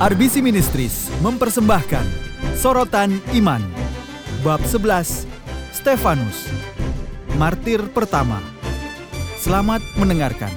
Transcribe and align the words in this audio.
RBC 0.00 0.40
Ministries 0.40 1.12
mempersembahkan 1.20 2.08
Sorotan 2.56 3.20
Iman 3.36 3.60
Bab 4.40 4.64
11 4.64 5.28
Stefanus 5.76 6.48
Martir 7.36 7.84
pertama 7.92 8.40
Selamat 9.36 9.84
mendengarkan 10.00 10.48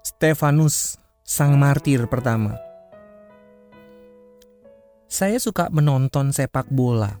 Stefanus, 0.00 0.96
sang 1.20 1.60
martir 1.60 2.08
pertama. 2.08 2.56
Saya 5.04 5.36
suka 5.36 5.68
menonton 5.68 6.32
sepak 6.32 6.68
bola. 6.72 7.20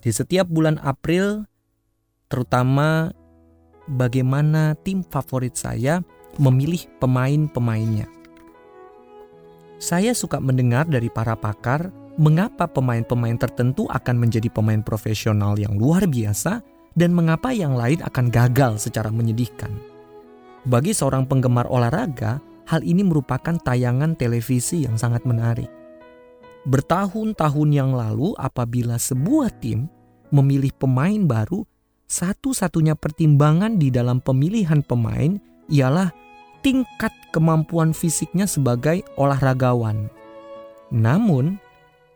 Di 0.00 0.08
setiap 0.08 0.48
bulan 0.48 0.76
April, 0.80 1.44
terutama 2.32 3.12
bagaimana 3.96 4.76
tim 4.84 5.00
favorit 5.00 5.56
saya 5.56 6.04
memilih 6.36 6.84
pemain-pemainnya. 7.00 8.06
Saya 9.78 10.12
suka 10.12 10.42
mendengar 10.42 10.84
dari 10.90 11.08
para 11.08 11.38
pakar 11.38 11.88
mengapa 12.18 12.66
pemain-pemain 12.66 13.38
tertentu 13.38 13.86
akan 13.86 14.16
menjadi 14.18 14.50
pemain 14.50 14.82
profesional 14.82 15.54
yang 15.54 15.78
luar 15.78 16.04
biasa 16.04 16.60
dan 16.98 17.14
mengapa 17.14 17.54
yang 17.54 17.78
lain 17.78 18.02
akan 18.02 18.26
gagal 18.28 18.90
secara 18.90 19.08
menyedihkan. 19.14 19.70
Bagi 20.66 20.90
seorang 20.90 21.30
penggemar 21.30 21.70
olahraga, 21.70 22.42
hal 22.66 22.82
ini 22.82 23.06
merupakan 23.06 23.54
tayangan 23.54 24.18
televisi 24.18 24.82
yang 24.82 24.98
sangat 24.98 25.22
menarik. 25.22 25.70
Bertahun-tahun 26.66 27.70
yang 27.70 27.94
lalu, 27.94 28.34
apabila 28.34 28.98
sebuah 28.98 29.54
tim 29.62 29.86
memilih 30.34 30.74
pemain 30.74 31.22
baru, 31.22 31.62
satu-satunya 32.08 32.96
pertimbangan 32.96 33.76
di 33.76 33.92
dalam 33.92 34.24
pemilihan 34.24 34.80
pemain 34.80 35.36
ialah 35.68 36.08
tingkat 36.64 37.12
kemampuan 37.30 37.92
fisiknya 37.92 38.48
sebagai 38.48 39.04
olahragawan. 39.20 40.08
Namun, 40.88 41.60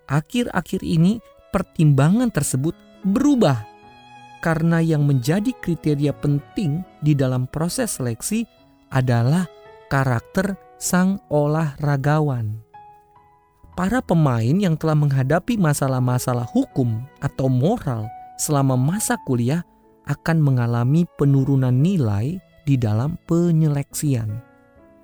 akhir-akhir 0.08 0.80
ini 0.80 1.20
pertimbangan 1.52 2.32
tersebut 2.32 2.72
berubah 3.04 3.68
karena 4.40 4.80
yang 4.82 5.04
menjadi 5.04 5.52
kriteria 5.52 6.16
penting 6.18 6.82
di 7.04 7.12
dalam 7.12 7.46
proses 7.46 8.00
seleksi 8.00 8.48
adalah 8.90 9.46
karakter 9.92 10.56
sang 10.80 11.20
olahragawan. 11.28 12.64
Para 13.72 14.04
pemain 14.04 14.52
yang 14.52 14.76
telah 14.76 14.96
menghadapi 14.96 15.56
masalah-masalah 15.56 16.44
hukum 16.52 17.00
atau 17.24 17.48
moral 17.48 18.04
selama 18.36 18.76
masa 18.76 19.16
kuliah 19.24 19.64
akan 20.12 20.44
mengalami 20.44 21.08
penurunan 21.16 21.72
nilai 21.72 22.36
di 22.68 22.76
dalam 22.76 23.16
penyeleksian. 23.24 24.44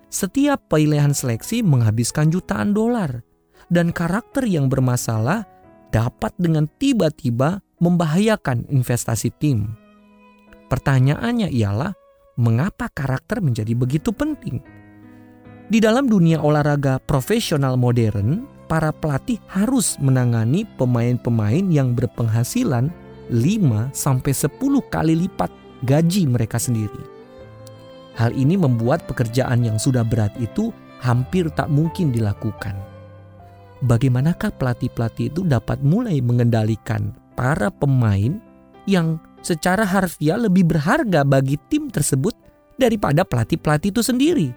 Setiap 0.08 0.68
pilihan 0.72 1.16
seleksi 1.16 1.64
menghabiskan 1.64 2.28
jutaan 2.28 2.76
dolar, 2.76 3.24
dan 3.68 3.92
karakter 3.92 4.44
yang 4.48 4.68
bermasalah 4.68 5.44
dapat 5.92 6.32
dengan 6.36 6.68
tiba-tiba 6.80 7.60
membahayakan 7.80 8.68
investasi 8.68 9.32
tim. 9.36 9.76
Pertanyaannya 10.68 11.48
ialah, 11.48 11.92
mengapa 12.36 12.92
karakter 12.92 13.40
menjadi 13.40 13.72
begitu 13.72 14.12
penting? 14.12 14.60
Di 15.68 15.80
dalam 15.84 16.08
dunia 16.08 16.40
olahraga 16.40 16.96
profesional 17.00 17.76
modern, 17.76 18.48
para 18.68 18.92
pelatih 18.92 19.40
harus 19.48 19.96
menangani 20.00 20.68
pemain-pemain 20.76 21.64
yang 21.72 21.96
berpenghasilan 21.96 22.92
5 23.30 23.92
sampai 23.92 24.32
10 24.32 24.58
kali 24.88 25.14
lipat 25.26 25.50
gaji 25.84 26.28
mereka 26.28 26.56
sendiri. 26.58 27.02
Hal 28.18 28.34
ini 28.34 28.58
membuat 28.58 29.06
pekerjaan 29.06 29.62
yang 29.62 29.78
sudah 29.78 30.02
berat 30.02 30.34
itu 30.42 30.74
hampir 30.98 31.46
tak 31.54 31.70
mungkin 31.70 32.10
dilakukan. 32.10 32.74
Bagaimanakah 33.78 34.58
pelatih-pelatih 34.58 35.30
itu 35.30 35.46
dapat 35.46 35.78
mulai 35.86 36.18
mengendalikan 36.18 37.14
para 37.38 37.70
pemain 37.70 38.42
yang 38.90 39.22
secara 39.38 39.86
harfiah 39.86 40.34
lebih 40.34 40.66
berharga 40.66 41.22
bagi 41.22 41.54
tim 41.70 41.86
tersebut 41.86 42.34
daripada 42.74 43.22
pelatih-pelatih 43.22 43.94
itu 43.94 44.02
sendiri. 44.02 44.50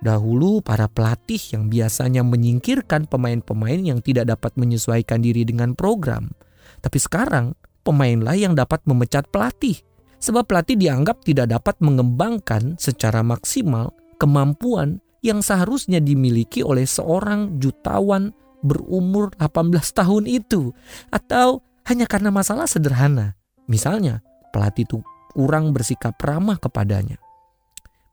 Dahulu 0.00 0.64
para 0.64 0.88
pelatih 0.88 1.40
yang 1.52 1.68
biasanya 1.68 2.24
menyingkirkan 2.24 3.08
pemain-pemain 3.08 3.80
yang 3.80 4.00
tidak 4.00 4.28
dapat 4.28 4.56
menyesuaikan 4.56 5.20
diri 5.20 5.44
dengan 5.44 5.76
program. 5.76 6.32
Tapi 6.80 6.96
sekarang 7.00 7.56
pemainlah 7.84 8.34
yang 8.34 8.56
dapat 8.56 8.80
memecat 8.88 9.28
pelatih. 9.28 9.78
Sebab 10.18 10.48
pelatih 10.48 10.80
dianggap 10.80 11.20
tidak 11.20 11.52
dapat 11.52 11.76
mengembangkan 11.84 12.80
secara 12.80 13.20
maksimal 13.20 13.92
kemampuan 14.16 15.04
yang 15.20 15.44
seharusnya 15.44 16.00
dimiliki 16.00 16.64
oleh 16.64 16.88
seorang 16.88 17.60
jutawan 17.60 18.32
berumur 18.64 19.36
18 19.36 19.84
tahun 19.92 20.24
itu. 20.24 20.72
Atau 21.12 21.60
hanya 21.84 22.08
karena 22.08 22.32
masalah 22.32 22.64
sederhana. 22.64 23.36
Misalnya, 23.68 24.24
pelatih 24.52 24.88
itu 24.88 24.98
kurang 25.36 25.76
bersikap 25.76 26.16
ramah 26.24 26.56
kepadanya. 26.56 27.20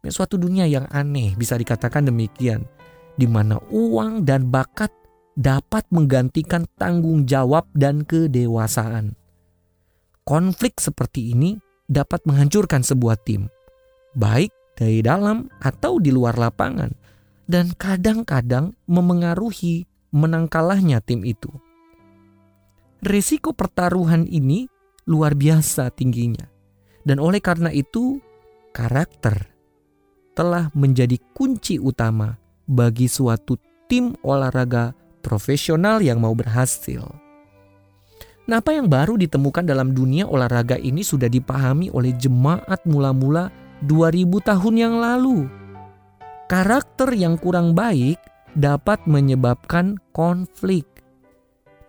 Suatu 0.02 0.36
dunia 0.36 0.66
yang 0.66 0.90
aneh 0.90 1.38
bisa 1.38 1.56
dikatakan 1.56 2.10
demikian, 2.10 2.66
di 3.16 3.30
mana 3.30 3.62
uang 3.70 4.26
dan 4.26 4.50
bakat 4.50 4.90
dapat 5.38 5.86
menggantikan 5.94 6.66
tanggung 6.76 7.30
jawab 7.30 7.70
dan 7.78 8.04
kedewasaan. 8.04 9.21
Konflik 10.22 10.78
seperti 10.78 11.34
ini 11.34 11.58
dapat 11.90 12.24
menghancurkan 12.30 12.86
sebuah 12.86 13.20
tim, 13.26 13.50
baik 14.14 14.54
dari 14.78 15.02
dalam 15.02 15.50
atau 15.60 15.98
di 15.98 16.14
luar 16.14 16.38
lapangan, 16.38 16.94
dan 17.50 17.74
kadang-kadang 17.76 18.78
memengaruhi 18.86 19.90
menang 20.14 20.48
kalahnya 20.48 21.02
tim 21.04 21.26
itu. 21.26 21.50
Risiko 23.02 23.52
pertaruhan 23.52 24.30
ini 24.30 24.70
luar 25.10 25.34
biasa 25.34 25.90
tingginya. 25.90 26.46
Dan 27.02 27.18
oleh 27.18 27.42
karena 27.42 27.74
itu, 27.74 28.22
karakter 28.78 29.50
telah 30.38 30.70
menjadi 30.78 31.18
kunci 31.34 31.82
utama 31.82 32.38
bagi 32.70 33.10
suatu 33.10 33.58
tim 33.90 34.14
olahraga 34.22 34.94
profesional 35.26 36.00
yang 36.00 36.22
mau 36.22 36.38
berhasil. 36.38 37.21
Nah, 38.50 38.60
apa 38.60 38.74
yang 38.74 38.90
baru 38.90 39.20
ditemukan 39.20 39.64
dalam 39.68 39.94
dunia 39.94 40.26
olahraga 40.26 40.80
ini 40.80 41.06
sudah 41.06 41.30
dipahami 41.30 41.94
oleh 41.94 42.16
jemaat 42.18 42.82
mula-mula 42.90 43.54
2000 43.86 44.50
tahun 44.50 44.76
yang 44.78 44.96
lalu. 44.98 45.46
Karakter 46.50 47.16
yang 47.16 47.40
kurang 47.40 47.78
baik 47.78 48.20
dapat 48.58 49.00
menyebabkan 49.08 49.96
konflik 50.12 50.92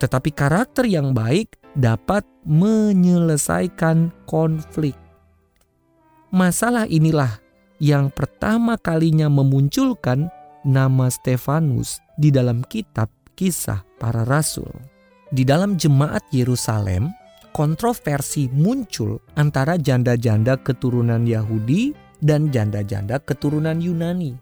tetapi 0.02 0.34
karakter 0.34 0.82
yang 0.90 1.14
baik 1.14 1.54
dapat 1.78 2.26
menyelesaikan 2.42 4.10
konflik. 4.26 4.98
Masalah 6.34 6.90
inilah 6.90 7.38
yang 7.78 8.10
pertama 8.10 8.74
kalinya 8.74 9.30
memunculkan 9.30 10.26
nama 10.66 11.06
Stefanus 11.06 12.02
di 12.18 12.34
dalam 12.34 12.66
kitab 12.66 13.14
Kisah 13.38 13.86
Para 14.02 14.26
Rasul. 14.26 14.91
Di 15.32 15.48
dalam 15.48 15.80
jemaat 15.80 16.28
Yerusalem, 16.28 17.08
kontroversi 17.56 18.52
muncul 18.52 19.16
antara 19.40 19.80
janda-janda 19.80 20.60
keturunan 20.60 21.24
Yahudi 21.24 21.96
dan 22.20 22.52
janda-janda 22.52 23.16
keturunan 23.16 23.80
Yunani. 23.80 24.36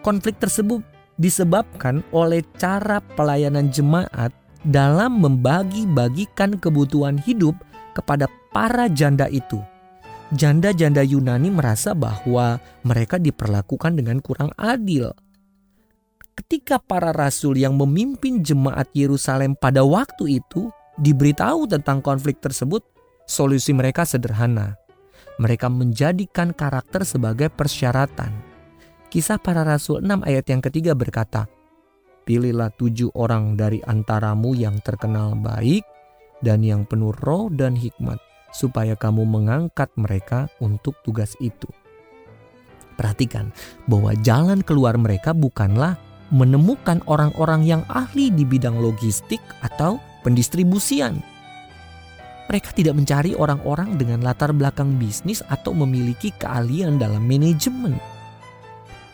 Konflik 0.00 0.40
tersebut 0.40 0.80
disebabkan 1.20 2.00
oleh 2.08 2.40
cara 2.56 3.04
pelayanan 3.04 3.68
jemaat 3.68 4.32
dalam 4.64 5.20
membagi-bagikan 5.20 6.56
kebutuhan 6.56 7.20
hidup 7.20 7.52
kepada 7.92 8.24
para 8.48 8.88
janda 8.88 9.28
itu. 9.28 9.60
Janda-janda 10.32 11.04
Yunani 11.04 11.52
merasa 11.52 11.92
bahwa 11.92 12.56
mereka 12.80 13.20
diperlakukan 13.20 13.92
dengan 13.92 14.24
kurang 14.24 14.56
adil. 14.56 15.12
Ketika 16.34 16.82
para 16.82 17.14
rasul 17.14 17.62
yang 17.62 17.78
memimpin 17.78 18.42
jemaat 18.42 18.90
Yerusalem 18.90 19.54
pada 19.54 19.86
waktu 19.86 20.42
itu 20.42 20.66
diberitahu 20.98 21.70
tentang 21.70 22.02
konflik 22.02 22.42
tersebut, 22.42 22.82
solusi 23.22 23.70
mereka 23.70 24.02
sederhana. 24.02 24.74
Mereka 25.38 25.70
menjadikan 25.70 26.50
karakter 26.50 27.06
sebagai 27.06 27.54
persyaratan. 27.54 28.34
Kisah 29.14 29.38
para 29.38 29.62
rasul 29.62 30.02
6 30.02 30.26
ayat 30.26 30.42
yang 30.50 30.58
ketiga 30.58 30.98
berkata, 30.98 31.46
Pilihlah 32.26 32.74
tujuh 32.74 33.14
orang 33.14 33.54
dari 33.54 33.78
antaramu 33.86 34.58
yang 34.58 34.82
terkenal 34.82 35.38
baik 35.38 35.86
dan 36.42 36.66
yang 36.66 36.82
penuh 36.82 37.14
roh 37.22 37.46
dan 37.46 37.78
hikmat, 37.78 38.18
supaya 38.50 38.98
kamu 38.98 39.22
mengangkat 39.22 39.86
mereka 39.94 40.50
untuk 40.58 40.98
tugas 41.06 41.38
itu. 41.38 41.70
Perhatikan 42.98 43.54
bahwa 43.86 44.18
jalan 44.18 44.66
keluar 44.66 44.98
mereka 44.98 45.30
bukanlah 45.30 45.94
menemukan 46.32 47.04
orang-orang 47.04 47.66
yang 47.66 47.82
ahli 47.92 48.32
di 48.32 48.46
bidang 48.46 48.80
logistik 48.80 49.40
atau 49.60 50.00
pendistribusian. 50.24 51.20
Mereka 52.48 52.76
tidak 52.76 52.94
mencari 52.96 53.32
orang-orang 53.32 53.96
dengan 53.96 54.20
latar 54.20 54.52
belakang 54.52 55.00
bisnis 55.00 55.40
atau 55.48 55.72
memiliki 55.72 56.28
keahlian 56.36 57.00
dalam 57.00 57.24
manajemen. 57.24 57.96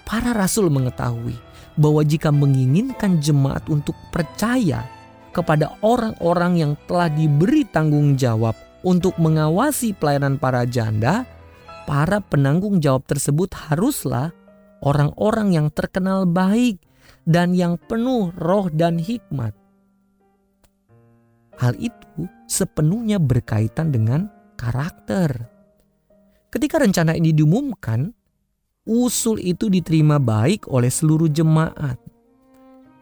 Para 0.03 0.35
rasul 0.35 0.67
mengetahui 0.67 1.39
bahwa 1.79 2.03
jika 2.03 2.35
menginginkan 2.35 3.23
jemaat 3.23 3.63
untuk 3.71 3.95
percaya 4.11 4.83
kepada 5.31 5.79
orang-orang 5.87 6.59
yang 6.59 6.73
telah 6.91 7.07
diberi 7.07 7.63
tanggung 7.63 8.19
jawab 8.19 8.59
untuk 8.83 9.15
mengawasi 9.23 9.95
pelayanan 9.95 10.35
para 10.35 10.67
janda, 10.67 11.23
para 11.87 12.19
penanggung 12.19 12.83
jawab 12.83 13.07
tersebut 13.07 13.55
haruslah 13.71 14.35
orang-orang 14.83 15.55
yang 15.55 15.67
terkenal 15.71 16.27
baik 16.27 16.83
dan 17.29 17.53
yang 17.53 17.77
penuh 17.89 18.33
roh 18.37 18.69
dan 18.73 18.97
hikmat. 18.97 19.53
Hal 21.61 21.77
itu 21.77 22.25
sepenuhnya 22.49 23.21
berkaitan 23.21 23.93
dengan 23.93 24.33
karakter. 24.57 25.29
Ketika 26.49 26.81
rencana 26.81 27.13
ini 27.13 27.37
diumumkan, 27.37 28.11
usul 28.89 29.39
itu 29.39 29.69
diterima 29.69 30.17
baik 30.17 30.67
oleh 30.73 30.89
seluruh 30.89 31.29
jemaat. 31.29 32.01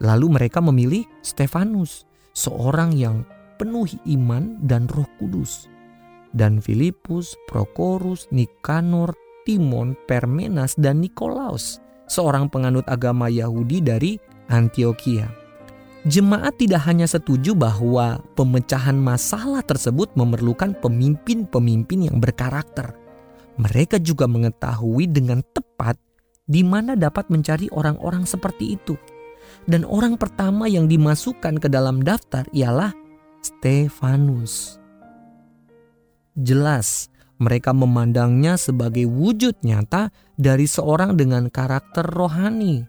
Lalu 0.02 0.26
mereka 0.38 0.58
memilih 0.62 1.06
Stefanus, 1.22 2.06
seorang 2.34 2.94
yang 2.94 3.22
penuh 3.58 3.86
iman 4.06 4.58
dan 4.62 4.86
Roh 4.90 5.08
Kudus. 5.18 5.66
Dan 6.30 6.60
Filipus, 6.60 7.34
Prokorus, 7.48 8.28
Nikanor, 8.30 9.16
Timon, 9.48 9.96
Permenas, 10.04 10.76
dan 10.76 11.00
Nikolaus, 11.00 11.80
seorang 12.08 12.48
penganut 12.48 12.84
agama 12.88 13.28
Yahudi 13.28 13.84
dari 13.84 14.18
Antioquia. 14.48 15.28
Jemaat 16.08 16.56
tidak 16.56 16.88
hanya 16.88 17.04
setuju 17.04 17.52
bahwa 17.52 18.22
pemecahan 18.32 18.96
masalah 18.96 19.60
tersebut 19.60 20.08
memerlukan 20.16 20.72
pemimpin-pemimpin 20.80 22.08
yang 22.08 22.16
berkarakter. 22.16 22.96
Mereka 23.60 24.00
juga 24.00 24.24
mengetahui 24.24 25.10
dengan 25.10 25.44
tepat 25.52 26.00
di 26.48 26.64
mana 26.64 26.96
dapat 26.96 27.28
mencari 27.28 27.68
orang-orang 27.76 28.24
seperti 28.24 28.80
itu. 28.80 28.96
Dan 29.68 29.84
orang 29.84 30.16
pertama 30.16 30.64
yang 30.64 30.88
dimasukkan 30.88 31.60
ke 31.60 31.68
dalam 31.68 32.00
daftar 32.00 32.48
ialah 32.56 32.96
Stefanus. 33.44 34.80
Jelas, 36.38 37.10
mereka 37.38 37.74
memandangnya 37.74 38.58
sebagai 38.58 39.06
wujud 39.06 39.58
nyata 39.62 40.10
dari 40.38 40.66
seorang 40.66 41.14
dengan 41.14 41.50
karakter 41.50 42.06
rohani. 42.06 42.84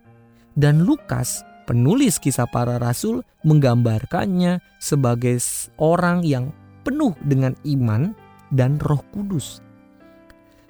Dan 0.54 0.82
Lukas 0.82 1.46
Penulis 1.70 2.18
kisah 2.18 2.50
para 2.50 2.82
rasul 2.82 3.22
menggambarkannya 3.46 4.58
sebagai 4.82 5.38
orang 5.78 6.26
yang 6.26 6.50
penuh 6.82 7.14
dengan 7.22 7.54
iman 7.62 8.10
dan 8.50 8.82
Roh 8.82 9.06
Kudus. 9.14 9.62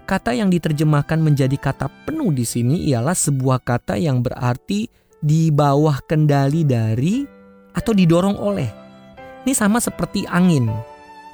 Kata 0.04 0.36
yang 0.36 0.52
diterjemahkan 0.52 1.16
menjadi 1.16 1.56
kata 1.56 1.88
penuh 2.04 2.36
di 2.36 2.44
sini 2.44 2.84
ialah 2.92 3.16
sebuah 3.16 3.64
kata 3.64 3.96
yang 3.96 4.20
berarti 4.20 4.92
di 5.24 5.48
bawah 5.48 6.04
kendali 6.04 6.68
dari 6.68 7.24
atau 7.72 7.96
didorong 7.96 8.36
oleh. 8.36 8.68
Ini 9.48 9.56
sama 9.56 9.80
seperti 9.80 10.28
angin, 10.28 10.68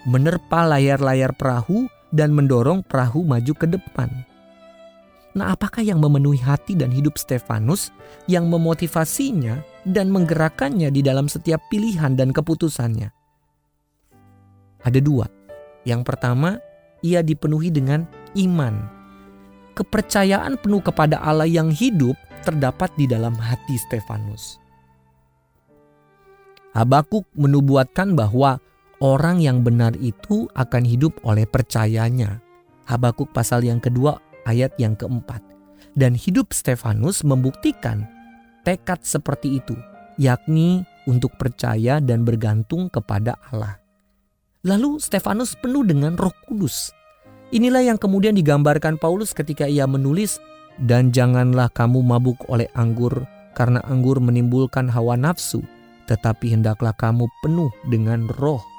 menerpa 0.07 0.63
layar-layar 0.63 1.35
perahu 1.35 1.91
dan 2.17 2.33
mendorong 2.33 2.81
perahu 2.81 3.23
maju 3.29 3.53
ke 3.53 3.69
depan. 3.69 4.09
Nah, 5.37 5.53
apakah 5.53 5.85
yang 5.85 6.01
memenuhi 6.01 6.41
hati 6.41 6.73
dan 6.73 6.89
hidup 6.89 7.21
Stefanus 7.21 7.93
yang 8.25 8.49
memotivasinya 8.49 9.61
dan 9.85 10.09
menggerakkannya 10.09 10.89
di 10.89 11.05
dalam 11.05 11.29
setiap 11.29 11.61
pilihan 11.69 12.17
dan 12.17 12.33
keputusannya? 12.33 13.13
Ada 14.81 15.01
dua. 15.05 15.29
Yang 15.85 16.09
pertama, 16.09 16.57
ia 17.05 17.21
dipenuhi 17.21 17.69
dengan 17.69 18.09
iman. 18.33 18.89
Kepercayaan 19.77 20.57
penuh 20.57 20.81
kepada 20.81 21.21
Allah 21.21 21.45
yang 21.45 21.69
hidup 21.69 22.17
terdapat 22.41 22.89
di 22.97 23.05
dalam 23.05 23.37
hati 23.37 23.77
Stefanus. 23.77 24.57
Habakuk 26.73 27.29
menubuatkan 27.37 28.17
bahwa 28.17 28.57
orang 29.01 29.43
yang 29.43 29.61
benar 29.61 29.93
itu 30.01 30.49
akan 30.57 30.83
hidup 30.85 31.17
oleh 31.25 31.45
percayanya. 31.45 32.41
Habakuk 32.87 33.35
pasal 33.35 33.67
yang 33.67 33.83
kedua 33.83 34.17
ayat 34.47 34.73
yang 34.79 34.95
keempat. 34.95 35.43
Dan 35.97 36.13
hidup 36.13 36.53
Stefanus 36.53 37.25
membuktikan 37.25 38.05
tekad 38.63 39.01
seperti 39.01 39.61
itu, 39.61 39.73
yakni 40.21 40.85
untuk 41.09 41.33
percaya 41.41 42.05
dan 42.05 42.23
bergantung 42.27 42.93
kepada 42.93 43.37
Allah. 43.49 43.81
Lalu 44.67 45.01
Stefanus 45.01 45.57
penuh 45.57 45.87
dengan 45.87 46.19
Roh 46.19 46.35
Kudus. 46.45 46.93
Inilah 47.55 47.87
yang 47.87 47.97
kemudian 47.97 48.35
digambarkan 48.35 48.99
Paulus 48.99 49.31
ketika 49.31 49.71
ia 49.71 49.87
menulis, 49.87 50.43
"Dan 50.77 51.15
janganlah 51.15 51.71
kamu 51.71 52.03
mabuk 52.03 52.43
oleh 52.51 52.67
anggur, 52.75 53.25
karena 53.55 53.79
anggur 53.87 54.19
menimbulkan 54.19 54.91
hawa 54.91 55.15
nafsu, 55.15 55.63
tetapi 56.11 56.59
hendaklah 56.59 56.93
kamu 56.99 57.31
penuh 57.41 57.71
dengan 57.87 58.27
Roh." 58.37 58.76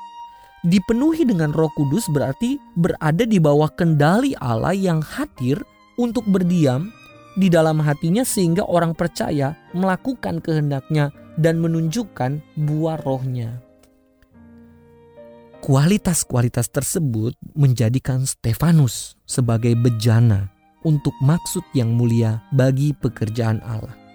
Dipenuhi 0.66 1.28
dengan 1.28 1.54
Roh 1.54 1.70
Kudus 1.78 2.10
berarti 2.10 2.58
berada 2.74 3.28
di 3.28 3.38
bawah 3.38 3.70
kendali 3.70 4.34
Allah 4.42 4.74
yang 4.74 5.04
hadir 5.04 5.62
untuk 5.98 6.26
berdiam 6.30 6.90
di 7.38 7.54
dalam 7.54 7.78
hatinya 7.78 8.26
sehingga 8.26 8.66
orang 8.66 8.98
percaya 8.98 9.54
melakukan 9.78 10.42
kehendaknya 10.42 11.14
dan 11.38 11.62
menunjukkan 11.62 12.42
buah 12.66 12.98
rohnya. 13.06 13.62
Kualitas-kualitas 15.62 16.70
tersebut 16.70 17.34
menjadikan 17.58 18.26
Stefanus 18.26 19.18
sebagai 19.26 19.74
bejana 19.78 20.54
untuk 20.86 21.14
maksud 21.22 21.66
yang 21.74 21.94
mulia 21.94 22.46
bagi 22.54 22.94
pekerjaan 22.94 23.62
Allah. 23.66 24.07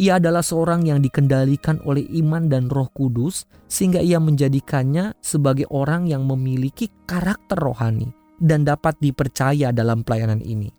Ia 0.00 0.16
adalah 0.16 0.40
seorang 0.40 0.88
yang 0.88 1.04
dikendalikan 1.04 1.84
oleh 1.84 2.08
iman 2.24 2.48
dan 2.48 2.72
Roh 2.72 2.88
Kudus, 2.88 3.44
sehingga 3.68 4.00
ia 4.00 4.16
menjadikannya 4.16 5.12
sebagai 5.20 5.68
orang 5.68 6.08
yang 6.08 6.24
memiliki 6.24 6.88
karakter 7.04 7.60
rohani 7.60 8.08
dan 8.40 8.64
dapat 8.64 8.96
dipercaya 8.96 9.76
dalam 9.76 10.00
pelayanan 10.00 10.40
ini. 10.40 10.72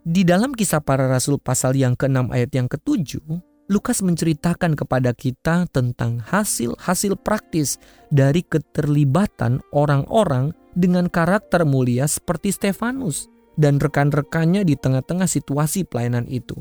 Di 0.00 0.24
dalam 0.24 0.56
kisah 0.56 0.80
para 0.80 1.04
rasul 1.04 1.36
pasal 1.36 1.76
yang 1.76 1.92
ke-6 2.00 2.32
ayat 2.32 2.50
yang 2.56 2.64
ke-7, 2.64 3.20
Lukas 3.68 4.00
menceritakan 4.00 4.72
kepada 4.72 5.12
kita 5.12 5.68
tentang 5.68 6.24
hasil-hasil 6.24 7.20
praktis 7.20 7.76
dari 8.08 8.40
keterlibatan 8.40 9.60
orang-orang 9.76 10.56
dengan 10.72 11.12
karakter 11.12 11.68
mulia 11.68 12.08
seperti 12.08 12.56
Stefanus 12.56 13.28
dan 13.60 13.76
rekan-rekannya 13.76 14.64
di 14.64 14.80
tengah-tengah 14.80 15.28
situasi 15.28 15.84
pelayanan 15.84 16.24
itu 16.26 16.56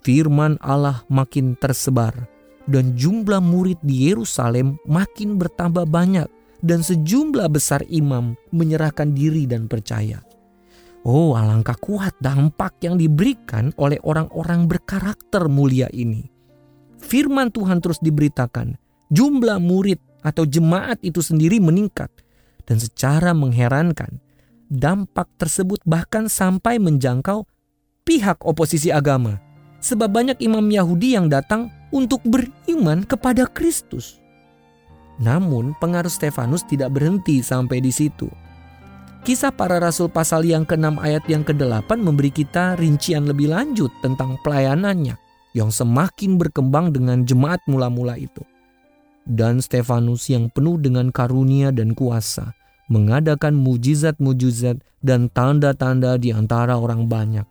firman 0.00 0.56
Allah 0.64 1.04
makin 1.12 1.56
tersebar 1.56 2.12
dan 2.68 2.94
jumlah 2.94 3.42
murid 3.42 3.80
di 3.82 4.10
Yerusalem 4.10 4.78
makin 4.86 5.36
bertambah 5.36 5.88
banyak 5.88 6.28
dan 6.60 6.84
sejumlah 6.84 7.48
besar 7.48 7.84
imam 7.88 8.36
menyerahkan 8.52 9.16
diri 9.16 9.48
dan 9.48 9.66
percaya. 9.66 10.20
Oh, 11.00 11.32
alangkah 11.32 11.80
kuat 11.80 12.12
dampak 12.20 12.76
yang 12.84 13.00
diberikan 13.00 13.72
oleh 13.80 13.96
orang-orang 14.04 14.68
berkarakter 14.68 15.48
mulia 15.48 15.88
ini. 15.96 16.28
Firman 17.00 17.48
Tuhan 17.48 17.80
terus 17.80 17.96
diberitakan, 18.04 18.76
jumlah 19.08 19.56
murid 19.56 19.96
atau 20.20 20.44
jemaat 20.44 21.00
itu 21.00 21.24
sendiri 21.24 21.56
meningkat 21.56 22.12
dan 22.68 22.76
secara 22.76 23.32
mengherankan 23.32 24.20
dampak 24.68 25.26
tersebut 25.40 25.80
bahkan 25.88 26.28
sampai 26.28 26.76
menjangkau 26.76 27.48
pihak 28.04 28.44
oposisi 28.44 28.92
agama 28.92 29.40
sebab 29.80 30.08
banyak 30.12 30.38
imam 30.44 30.64
Yahudi 30.68 31.16
yang 31.16 31.26
datang 31.26 31.72
untuk 31.90 32.22
beriman 32.22 33.02
kepada 33.04 33.48
Kristus. 33.50 34.20
Namun, 35.20 35.76
pengaruh 35.76 36.08
Stefanus 36.08 36.64
tidak 36.64 36.96
berhenti 36.96 37.44
sampai 37.44 37.84
di 37.84 37.92
situ. 37.92 38.28
Kisah 39.20 39.52
para 39.52 39.76
rasul 39.76 40.08
pasal 40.08 40.48
yang 40.48 40.64
ke-6 40.64 40.96
ayat 40.96 41.24
yang 41.28 41.44
ke-8 41.44 41.92
memberi 42.00 42.32
kita 42.32 42.80
rincian 42.80 43.28
lebih 43.28 43.52
lanjut 43.52 43.92
tentang 44.00 44.40
pelayanannya 44.40 45.12
yang 45.52 45.68
semakin 45.68 46.40
berkembang 46.40 46.88
dengan 46.88 47.28
jemaat 47.28 47.60
mula-mula 47.68 48.16
itu. 48.16 48.40
Dan 49.28 49.60
Stefanus 49.60 50.32
yang 50.32 50.48
penuh 50.48 50.80
dengan 50.80 51.12
karunia 51.12 51.68
dan 51.68 51.92
kuasa 51.92 52.56
mengadakan 52.88 53.60
mujizat-mujizat 53.60 54.80
dan 55.04 55.28
tanda-tanda 55.30 56.16
di 56.16 56.32
antara 56.32 56.80
orang 56.80 57.04
banyak. 57.04 57.44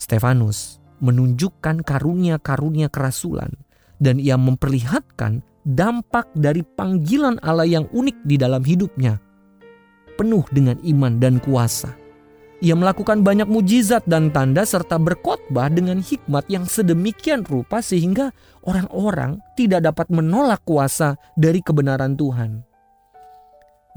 Stefanus 0.00 0.81
menunjukkan 1.02 1.82
karunia-karunia 1.82 2.86
kerasulan 2.88 3.50
dan 3.98 4.22
ia 4.22 4.38
memperlihatkan 4.38 5.42
dampak 5.62 6.30
dari 6.34 6.62
panggilan 6.62 7.38
Allah 7.42 7.66
yang 7.66 7.86
unik 7.90 8.16
di 8.26 8.36
dalam 8.38 8.62
hidupnya. 8.62 9.18
Penuh 10.14 10.46
dengan 10.54 10.78
iman 10.82 11.18
dan 11.18 11.42
kuasa. 11.42 11.94
Ia 12.62 12.78
melakukan 12.78 13.26
banyak 13.26 13.50
mujizat 13.50 14.06
dan 14.06 14.30
tanda 14.30 14.62
serta 14.62 14.94
berkhotbah 14.94 15.66
dengan 15.66 15.98
hikmat 15.98 16.46
yang 16.46 16.62
sedemikian 16.62 17.42
rupa 17.42 17.82
sehingga 17.82 18.30
orang-orang 18.62 19.42
tidak 19.58 19.82
dapat 19.82 20.06
menolak 20.14 20.62
kuasa 20.62 21.18
dari 21.34 21.58
kebenaran 21.58 22.14
Tuhan. 22.14 22.62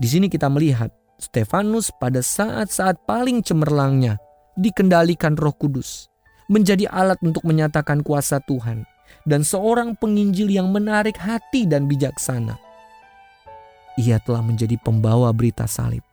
Di 0.02 0.08
sini 0.10 0.26
kita 0.34 0.50
melihat 0.50 0.90
Stefanus 1.22 1.94
pada 1.94 2.26
saat-saat 2.26 3.06
paling 3.06 3.46
cemerlangnya 3.46 4.18
dikendalikan 4.58 5.38
Roh 5.38 5.54
Kudus, 5.54 6.10
menjadi 6.52 6.90
alat 6.90 7.18
untuk 7.26 7.46
menyatakan 7.46 8.06
kuasa 8.06 8.42
Tuhan, 8.44 8.86
dan 9.26 9.42
seorang 9.42 9.98
penginjil 9.98 10.50
yang 10.50 10.70
menarik 10.70 11.18
hati 11.18 11.66
dan 11.66 11.90
bijaksana. 11.90 12.58
Ia 13.96 14.20
telah 14.22 14.44
menjadi 14.44 14.76
pembawa 14.82 15.32
berita 15.32 15.66
salib, 15.66 16.04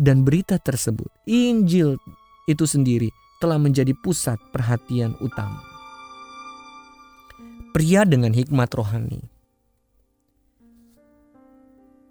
dan 0.00 0.24
berita 0.24 0.56
tersebut, 0.56 1.08
Injil 1.28 2.00
itu 2.48 2.64
sendiri, 2.64 3.12
telah 3.38 3.60
menjadi 3.60 3.92
pusat 4.00 4.40
perhatian 4.50 5.14
utama. 5.20 5.60
Pria 7.76 8.08
dengan 8.08 8.32
hikmat 8.32 8.72
rohani. 8.72 9.20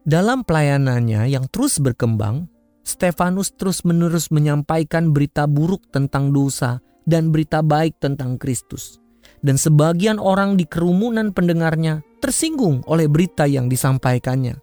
Dalam 0.06 0.46
pelayanannya 0.46 1.26
yang 1.26 1.50
terus 1.50 1.82
berkembang, 1.82 2.46
Stefanus 2.86 3.50
terus-menerus 3.58 4.30
menyampaikan 4.30 5.10
berita 5.10 5.50
buruk 5.50 5.90
tentang 5.90 6.30
dosa 6.30 6.78
dan 7.06 7.30
berita 7.30 7.62
baik 7.62 7.98
tentang 8.02 8.36
Kristus. 8.38 9.00
Dan 9.46 9.62
sebagian 9.62 10.18
orang 10.18 10.58
di 10.58 10.66
kerumunan 10.66 11.30
pendengarnya 11.30 12.02
tersinggung 12.18 12.82
oleh 12.90 13.06
berita 13.06 13.46
yang 13.46 13.70
disampaikannya. 13.70 14.58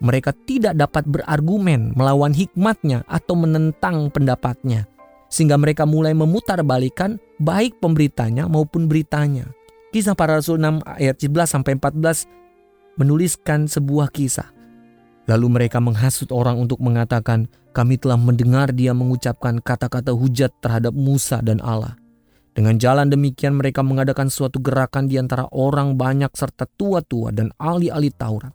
Mereka 0.00 0.32
tidak 0.48 0.78
dapat 0.78 1.04
berargumen 1.04 1.92
melawan 1.92 2.32
hikmatnya 2.32 3.04
atau 3.04 3.36
menentang 3.36 4.08
pendapatnya. 4.08 4.86
Sehingga 5.30 5.58
mereka 5.60 5.84
mulai 5.84 6.16
memutarbalikkan 6.16 7.20
baik 7.42 7.78
pemberitanya 7.78 8.46
maupun 8.46 8.86
beritanya. 8.90 9.50
Kisah 9.90 10.14
para 10.14 10.38
Rasul 10.38 10.62
6 10.62 10.86
ayat 10.86 11.18
11 11.18 11.54
sampai 11.54 11.72
14 11.78 12.98
menuliskan 12.98 13.66
sebuah 13.66 14.10
kisah 14.14 14.60
Lalu 15.30 15.46
mereka 15.46 15.78
menghasut 15.78 16.34
orang 16.34 16.58
untuk 16.58 16.82
mengatakan, 16.82 17.46
"Kami 17.70 17.98
telah 17.98 18.18
mendengar 18.18 18.74
dia 18.74 18.90
mengucapkan 18.92 19.62
kata-kata 19.62 20.10
hujat 20.14 20.50
terhadap 20.62 20.94
Musa 20.94 21.38
dan 21.40 21.62
Allah." 21.62 22.00
Dengan 22.50 22.76
jalan 22.76 23.06
demikian 23.08 23.54
mereka 23.54 23.80
mengadakan 23.80 24.26
suatu 24.26 24.58
gerakan 24.58 25.06
di 25.06 25.16
antara 25.16 25.46
orang 25.54 25.94
banyak 25.94 26.28
serta 26.34 26.66
tua-tua 26.74 27.30
dan 27.30 27.54
ahli-ahli 27.56 28.10
Taurat. 28.10 28.50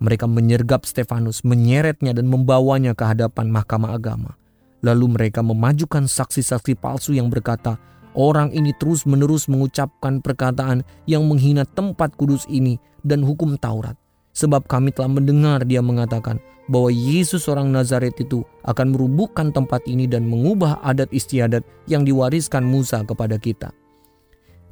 Mereka 0.00 0.24
menyergap 0.24 0.88
Stefanus, 0.88 1.44
menyeretnya 1.44 2.16
dan 2.16 2.30
membawanya 2.30 2.96
ke 2.96 3.04
hadapan 3.04 3.52
mahkamah 3.52 3.92
agama. 3.92 4.32
Lalu 4.80 5.12
mereka 5.12 5.44
memajukan 5.44 6.08
saksi-saksi 6.08 6.78
palsu 6.80 7.12
yang 7.12 7.28
berkata, 7.28 7.76
Orang 8.10 8.50
ini 8.50 8.74
terus-menerus 8.74 9.46
mengucapkan 9.46 10.18
perkataan 10.18 10.82
yang 11.06 11.30
menghina 11.30 11.62
tempat 11.62 12.10
kudus 12.18 12.42
ini 12.50 12.80
dan 13.06 13.22
hukum 13.22 13.54
Taurat. 13.54 13.94
Sebab 14.30 14.70
kami 14.70 14.94
telah 14.94 15.10
mendengar 15.10 15.66
dia 15.66 15.82
mengatakan 15.82 16.38
bahwa 16.70 16.94
Yesus 16.94 17.50
orang 17.50 17.74
Nazaret 17.74 18.14
itu 18.22 18.46
akan 18.62 18.94
merubuhkan 18.94 19.50
tempat 19.50 19.82
ini 19.90 20.06
dan 20.06 20.30
mengubah 20.30 20.78
adat 20.86 21.10
istiadat 21.10 21.66
yang 21.90 22.06
diwariskan 22.06 22.62
Musa 22.62 23.02
kepada 23.02 23.42
kita. 23.42 23.74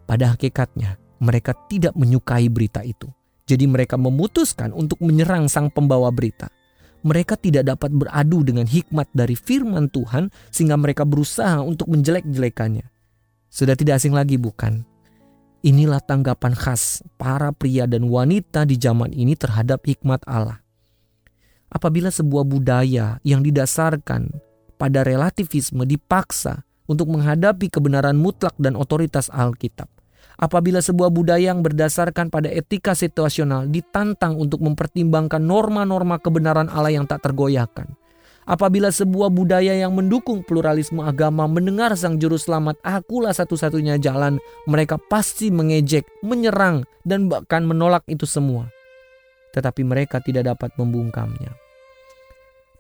Pada 0.07 0.33
hakikatnya, 0.33 0.97
mereka 1.19 1.53
tidak 1.67 1.99
menyukai 1.99 2.47
berita 2.47 2.87
itu. 2.87 3.11
Jadi 3.49 3.67
mereka 3.67 3.99
memutuskan 3.99 4.71
untuk 4.71 5.03
menyerang 5.03 5.51
sang 5.51 5.73
pembawa 5.75 6.13
berita. 6.15 6.53
Mereka 7.03 7.39
tidak 7.39 7.67
dapat 7.67 7.91
beradu 7.95 8.45
dengan 8.47 8.67
hikmat 8.69 9.11
dari 9.15 9.35
firman 9.35 9.91
Tuhan 9.91 10.31
sehingga 10.53 10.77
mereka 10.79 11.03
berusaha 11.03 11.63
untuk 11.63 11.91
menjelek-jelekannya. 11.91 12.87
Sudah 13.49 13.75
tidak 13.75 13.99
asing 13.99 14.13
lagi 14.13 14.37
bukan? 14.37 14.85
Inilah 15.59 15.99
tanggapan 15.99 16.55
khas 16.55 17.03
para 17.19 17.51
pria 17.51 17.91
dan 17.91 18.07
wanita 18.07 18.63
di 18.63 18.79
zaman 18.79 19.11
ini 19.11 19.35
terhadap 19.35 19.83
hikmat 19.83 20.23
Allah. 20.23 20.63
Apabila 21.67 22.15
sebuah 22.15 22.47
budaya 22.47 23.19
yang 23.27 23.43
didasarkan 23.43 24.39
pada 24.79 25.03
relativisme 25.03 25.83
dipaksa 25.83 26.63
untuk 26.87 27.11
menghadapi 27.11 27.69
kebenaran 27.75 28.15
mutlak 28.15 28.55
dan 28.57 28.79
otoritas 28.79 29.27
Alkitab, 29.35 29.91
apabila 30.39 30.79
sebuah 30.79 31.11
budaya 31.11 31.51
yang 31.51 31.67
berdasarkan 31.67 32.31
pada 32.31 32.47
etika 32.49 32.95
situasional 32.95 33.67
ditantang 33.67 34.39
untuk 34.39 34.63
mempertimbangkan 34.63 35.43
norma-norma 35.43 36.23
kebenaran 36.23 36.71
Allah 36.71 36.95
yang 36.95 37.05
tak 37.11 37.27
tergoyahkan, 37.27 37.99
Apabila 38.49 38.89
sebuah 38.89 39.29
budaya 39.29 39.77
yang 39.77 39.93
mendukung 39.93 40.41
pluralisme 40.41 41.05
agama 41.05 41.45
mendengar 41.45 41.93
sang 42.01 42.17
juru 42.17 42.41
selamat 42.41 42.81
akulah 42.81 43.37
satu-satunya 43.37 44.01
jalan, 44.01 44.41
mereka 44.65 44.97
pasti 44.97 45.53
mengejek, 45.53 46.09
menyerang, 46.25 46.89
dan 47.05 47.29
bahkan 47.29 47.69
menolak 47.69 48.09
itu 48.09 48.25
semua. 48.25 48.73
Tetapi 49.53 49.85
mereka 49.85 50.25
tidak 50.25 50.49
dapat 50.49 50.73
membungkamnya. 50.81 51.53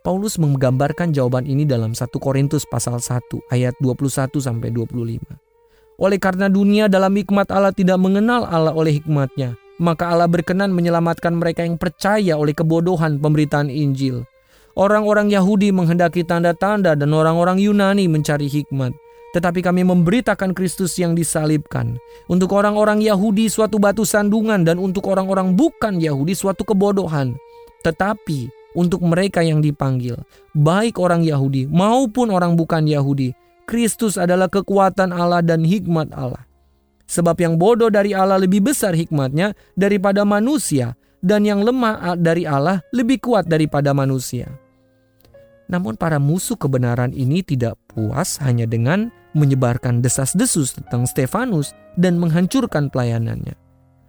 Paulus 0.00 0.40
menggambarkan 0.40 1.12
jawaban 1.12 1.44
ini 1.44 1.68
dalam 1.68 1.92
1 1.92 2.16
Korintus 2.16 2.64
pasal 2.64 2.96
1 2.96 3.20
ayat 3.52 3.76
21 3.84 4.40
sampai 4.40 4.72
25. 4.72 5.20
Oleh 6.00 6.16
karena 6.16 6.48
dunia 6.48 6.88
dalam 6.88 7.12
hikmat 7.12 7.52
Allah 7.52 7.76
tidak 7.76 8.00
mengenal 8.00 8.48
Allah 8.48 8.72
oleh 8.72 8.96
hikmatnya, 8.96 9.60
maka 9.76 10.08
Allah 10.08 10.32
berkenan 10.32 10.72
menyelamatkan 10.72 11.37
mereka 11.37 11.60
yang 11.60 11.76
percaya 11.76 12.40
oleh 12.40 12.56
kebodohan 12.56 13.20
pemberitaan 13.20 13.68
Injil 13.68 14.25
Orang-orang 14.78 15.26
Yahudi 15.26 15.75
menghendaki 15.75 16.23
tanda-tanda 16.23 16.94
dan 16.94 17.11
orang-orang 17.11 17.58
Yunani 17.58 18.06
mencari 18.06 18.47
hikmat. 18.47 18.94
Tetapi 19.35 19.58
kami 19.58 19.82
memberitakan 19.82 20.54
Kristus 20.54 20.94
yang 21.02 21.18
disalibkan. 21.18 21.99
Untuk 22.30 22.54
orang-orang 22.54 23.02
Yahudi 23.02 23.50
suatu 23.50 23.82
batu 23.82 24.06
sandungan 24.06 24.62
dan 24.62 24.78
untuk 24.78 25.11
orang-orang 25.11 25.58
bukan 25.58 25.99
Yahudi 25.99 26.38
suatu 26.38 26.62
kebodohan. 26.62 27.35
Tetapi 27.82 28.47
untuk 28.78 29.02
mereka 29.02 29.42
yang 29.42 29.58
dipanggil, 29.58 30.14
baik 30.54 31.02
orang 31.02 31.26
Yahudi 31.26 31.66
maupun 31.66 32.30
orang 32.30 32.54
bukan 32.54 32.87
Yahudi, 32.87 33.35
Kristus 33.66 34.14
adalah 34.14 34.47
kekuatan 34.47 35.11
Allah 35.11 35.42
dan 35.42 35.66
hikmat 35.66 36.14
Allah. 36.14 36.47
Sebab 37.11 37.35
yang 37.42 37.58
bodoh 37.58 37.90
dari 37.90 38.14
Allah 38.14 38.38
lebih 38.38 38.70
besar 38.70 38.94
hikmatnya 38.94 39.58
daripada 39.75 40.23
manusia, 40.23 40.94
dan 41.18 41.42
yang 41.42 41.66
lemah 41.66 42.14
dari 42.14 42.47
Allah 42.47 42.78
lebih 42.94 43.18
kuat 43.18 43.50
daripada 43.50 43.90
manusia. 43.90 44.67
Namun 45.68 46.00
para 46.00 46.16
musuh 46.16 46.56
kebenaran 46.56 47.12
ini 47.12 47.44
tidak 47.44 47.76
puas 47.92 48.40
hanya 48.40 48.64
dengan 48.64 49.12
menyebarkan 49.37 50.00
desas-desus 50.00 50.80
tentang 50.80 51.04
Stefanus 51.04 51.76
dan 52.00 52.16
menghancurkan 52.16 52.88
pelayanannya. 52.88 53.52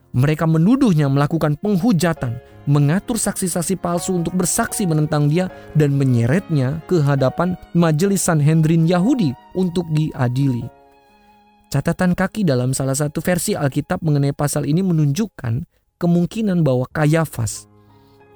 Mereka 0.10 0.50
menuduhnya 0.50 1.06
melakukan 1.06 1.54
penghujatan, 1.62 2.42
mengatur 2.66 3.22
saksi-saksi 3.22 3.78
palsu 3.78 4.18
untuk 4.18 4.34
bersaksi 4.34 4.90
menentang 4.90 5.30
dia 5.30 5.54
dan 5.78 5.94
menyeretnya 5.94 6.82
ke 6.90 6.98
hadapan 6.98 7.54
majelis 7.78 8.26
Sanhedrin 8.26 8.90
Yahudi 8.90 9.38
untuk 9.54 9.86
diadili. 9.94 10.66
Catatan 11.70 12.18
kaki 12.18 12.42
dalam 12.42 12.74
salah 12.74 12.98
satu 12.98 13.22
versi 13.22 13.54
Alkitab 13.54 14.02
mengenai 14.02 14.34
pasal 14.34 14.66
ini 14.66 14.82
menunjukkan 14.82 15.70
kemungkinan 16.02 16.66
bahwa 16.66 16.90
Kayafas 16.90 17.69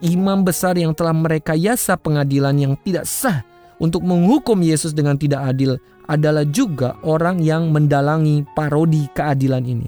imam 0.03 0.43
besar 0.43 0.75
yang 0.75 0.91
telah 0.91 1.15
merekayasa 1.15 1.95
pengadilan 1.95 2.53
yang 2.59 2.73
tidak 2.83 3.07
sah 3.07 3.41
untuk 3.79 4.03
menghukum 4.03 4.59
Yesus 4.59 4.91
dengan 4.91 5.15
tidak 5.15 5.55
adil 5.55 5.79
adalah 6.11 6.43
juga 6.43 6.99
orang 7.07 7.39
yang 7.39 7.71
mendalangi 7.71 8.43
parodi 8.51 9.07
keadilan 9.15 9.63
ini. 9.63 9.87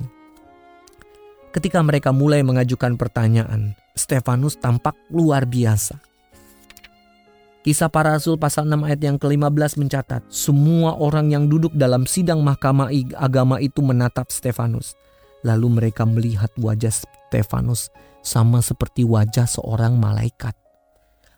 Ketika 1.52 1.84
mereka 1.84 2.16
mulai 2.16 2.44
mengajukan 2.44 2.96
pertanyaan, 2.96 3.76
Stefanus 3.96 4.60
tampak 4.60 4.96
luar 5.12 5.48
biasa. 5.48 6.00
Kisah 7.64 7.90
para 7.90 8.14
Rasul 8.14 8.38
pasal 8.38 8.70
6 8.70 8.78
ayat 8.86 9.02
yang 9.02 9.18
ke-15 9.18 9.82
mencatat, 9.82 10.22
semua 10.30 11.00
orang 11.00 11.34
yang 11.34 11.50
duduk 11.50 11.74
dalam 11.74 12.06
sidang 12.06 12.44
mahkamah 12.46 12.94
agama 13.18 13.58
itu 13.58 13.82
menatap 13.82 14.30
Stefanus. 14.30 14.94
Lalu 15.42 15.82
mereka 15.82 16.06
melihat 16.06 16.52
wajah 16.60 16.94
Stefanus 16.94 17.90
sama 18.26 18.66
seperti 18.66 19.06
wajah 19.06 19.46
seorang 19.46 20.02
malaikat. 20.02 20.58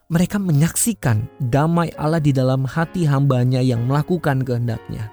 Mereka 0.07 0.39
menyaksikan 0.39 1.27
damai 1.35 1.91
Allah 1.99 2.23
di 2.23 2.31
dalam 2.31 2.63
hati 2.63 3.03
hambanya 3.03 3.59
yang 3.59 3.83
melakukan 3.91 4.39
kehendaknya. 4.39 5.11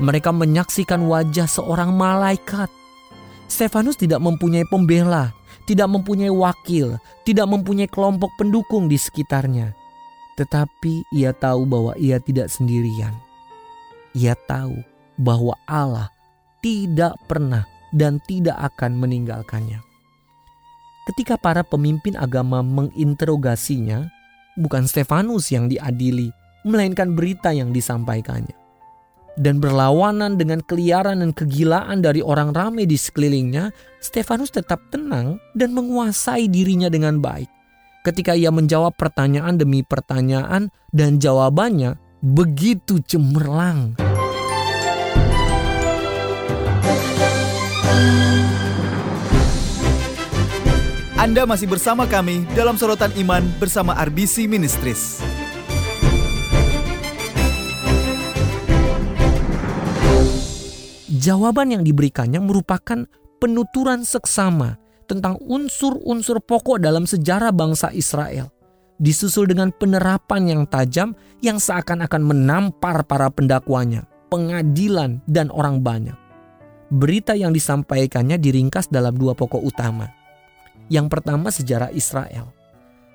Mereka 0.00 0.32
menyaksikan 0.32 1.04
wajah 1.04 1.44
seorang 1.44 1.92
malaikat. 1.92 2.72
Stefanus 3.52 4.00
tidak 4.00 4.24
mempunyai 4.24 4.64
pembela, 4.64 5.36
tidak 5.68 5.92
mempunyai 5.92 6.32
wakil, 6.32 6.96
tidak 7.28 7.46
mempunyai 7.52 7.84
kelompok 7.84 8.32
pendukung 8.40 8.88
di 8.88 8.96
sekitarnya. 8.96 9.76
Tetapi 10.40 11.12
ia 11.12 11.36
tahu 11.36 11.68
bahwa 11.68 11.92
ia 12.00 12.16
tidak 12.16 12.48
sendirian. 12.48 13.12
Ia 14.16 14.32
tahu 14.48 14.80
bahwa 15.20 15.52
Allah 15.68 16.08
tidak 16.64 17.20
pernah 17.28 17.68
dan 17.92 18.24
tidak 18.24 18.56
akan 18.72 18.96
meninggalkannya. 18.96 19.83
Ketika 21.04 21.36
para 21.36 21.60
pemimpin 21.60 22.16
agama 22.16 22.64
menginterogasinya, 22.64 24.08
bukan 24.56 24.88
Stefanus 24.88 25.52
yang 25.52 25.68
diadili, 25.68 26.32
melainkan 26.64 27.12
berita 27.12 27.52
yang 27.52 27.76
disampaikannya. 27.76 28.56
Dan 29.36 29.60
berlawanan 29.60 30.40
dengan 30.40 30.64
keliaran 30.64 31.20
dan 31.20 31.36
kegilaan 31.36 32.00
dari 32.00 32.24
orang 32.24 32.56
ramai 32.56 32.88
di 32.88 32.96
sekelilingnya, 32.96 33.68
Stefanus 34.00 34.48
tetap 34.48 34.80
tenang 34.88 35.36
dan 35.52 35.76
menguasai 35.76 36.48
dirinya 36.48 36.88
dengan 36.88 37.20
baik. 37.20 37.52
ketika 38.04 38.36
ia 38.36 38.52
menjawab 38.52 38.92
pertanyaan 39.00 39.56
demi 39.56 39.80
pertanyaan 39.80 40.68
dan 40.92 41.16
jawabannya 41.16 41.96
begitu 42.20 43.00
cemerlang. 43.00 43.96
Anda 51.24 51.48
masih 51.48 51.72
bersama 51.72 52.04
kami 52.04 52.44
dalam 52.52 52.76
sorotan 52.76 53.08
iman 53.16 53.40
bersama 53.56 53.96
RBC 53.96 54.44
Ministries. 54.44 55.24
Jawaban 61.08 61.72
yang 61.72 61.80
diberikannya 61.80 62.44
merupakan 62.44 63.08
penuturan 63.40 64.04
seksama 64.04 64.76
tentang 65.08 65.40
unsur-unsur 65.40 66.44
pokok 66.44 66.76
dalam 66.76 67.08
sejarah 67.08 67.56
bangsa 67.56 67.88
Israel. 67.96 68.52
Disusul 69.00 69.48
dengan 69.48 69.72
penerapan 69.72 70.44
yang 70.44 70.62
tajam 70.68 71.16
yang 71.40 71.56
seakan-akan 71.56 72.20
menampar 72.20 73.00
para 73.08 73.32
pendakwanya, 73.32 74.04
pengadilan, 74.28 75.24
dan 75.24 75.48
orang 75.48 75.80
banyak. 75.80 76.20
Berita 76.92 77.32
yang 77.32 77.56
disampaikannya 77.56 78.36
diringkas 78.36 78.92
dalam 78.92 79.16
dua 79.16 79.32
pokok 79.32 79.64
utama. 79.64 80.23
Yang 80.92 81.06
pertama 81.08 81.48
sejarah 81.48 81.90
Israel. 81.94 82.52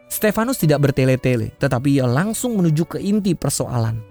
Stefanus 0.10 0.58
tidak 0.58 0.90
bertele-tele, 0.90 1.54
tetapi 1.62 2.02
ia 2.02 2.10
langsung 2.10 2.58
menuju 2.58 2.98
ke 2.98 2.98
inti 2.98 3.38
persoalan. 3.38 4.02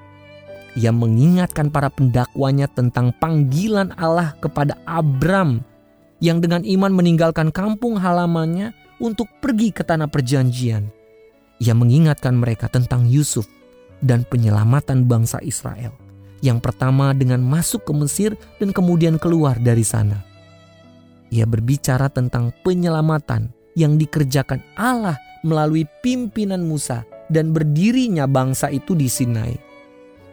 Ia 0.79 0.95
mengingatkan 0.95 1.75
para 1.75 1.91
pendakwanya 1.91 2.71
tentang 2.71 3.11
panggilan 3.19 3.91
Allah 3.99 4.39
kepada 4.39 4.79
Abram 4.87 5.67
yang 6.23 6.39
dengan 6.39 6.63
iman 6.63 6.95
meninggalkan 6.95 7.51
kampung 7.51 7.99
halamannya 7.99 8.71
untuk 9.03 9.27
pergi 9.43 9.75
ke 9.75 9.83
tanah 9.83 10.07
perjanjian. 10.07 10.87
Ia 11.59 11.75
mengingatkan 11.75 12.39
mereka 12.39 12.71
tentang 12.71 13.11
Yusuf 13.11 13.51
dan 13.99 14.23
penyelamatan 14.23 15.11
bangsa 15.11 15.43
Israel. 15.43 15.91
Yang 16.39 16.63
pertama 16.63 17.11
dengan 17.11 17.43
masuk 17.43 17.83
ke 17.83 17.93
Mesir 17.99 18.31
dan 18.63 18.71
kemudian 18.71 19.19
keluar 19.19 19.59
dari 19.59 19.83
sana. 19.83 20.28
Ia 21.29 21.45
berbicara 21.45 22.09
tentang 22.09 22.57
penyelamatan 22.65 23.53
yang 23.77 24.01
dikerjakan 24.01 24.65
Allah 24.75 25.21
melalui 25.45 25.85
pimpinan 26.01 26.65
Musa 26.65 27.05
dan 27.29 27.53
berdirinya 27.53 28.25
bangsa 28.25 28.73
itu 28.73 28.97
di 28.97 29.07
Sinai. 29.07 29.55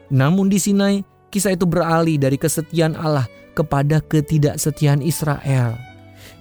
Namun 0.09 0.47
di 0.47 0.57
Sinai, 0.57 1.03
kisah 1.29 1.53
itu 1.53 1.67
beralih 1.67 2.15
dari 2.15 2.39
kesetiaan 2.39 2.95
Allah 2.95 3.27
kepada 3.53 3.99
ketidaksetiaan 4.03 5.03
Israel. 5.03 5.75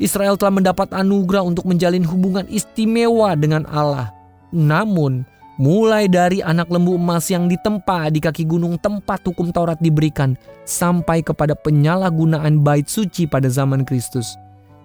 Israel 0.03 0.35
telah 0.35 0.55
mendapat 0.59 0.91
anugerah 0.91 1.47
untuk 1.47 1.67
menjalin 1.71 2.03
hubungan 2.03 2.47
istimewa 2.51 3.39
dengan 3.39 3.63
Allah. 3.71 4.11
Namun, 4.51 5.23
mulai 5.59 6.11
dari 6.11 6.43
anak 6.43 6.67
lembu 6.67 6.99
emas 6.99 7.31
yang 7.31 7.47
ditempa 7.47 8.11
di 8.11 8.19
kaki 8.19 8.43
gunung 8.43 8.75
tempat 8.83 9.23
hukum 9.23 9.55
Taurat 9.55 9.79
diberikan 9.79 10.35
sampai 10.67 11.23
kepada 11.23 11.55
penyalahgunaan 11.55 12.59
bait 12.63 12.91
suci 12.91 13.31
pada 13.31 13.47
zaman 13.47 13.87
Kristus. 13.87 14.35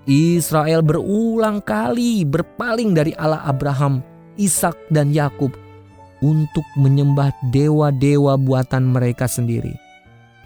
Israel 0.09 0.81
berulang 0.81 1.61
kali 1.61 2.25
berpaling 2.25 2.97
dari 2.97 3.13
Allah 3.13 3.45
Abraham, 3.45 4.01
Ishak 4.41 4.73
dan 4.89 5.13
Yakub 5.13 5.53
untuk 6.25 6.65
menyembah 6.81 7.29
dewa-dewa 7.53 8.33
buatan 8.41 8.89
mereka 8.89 9.29
sendiri. 9.29 9.77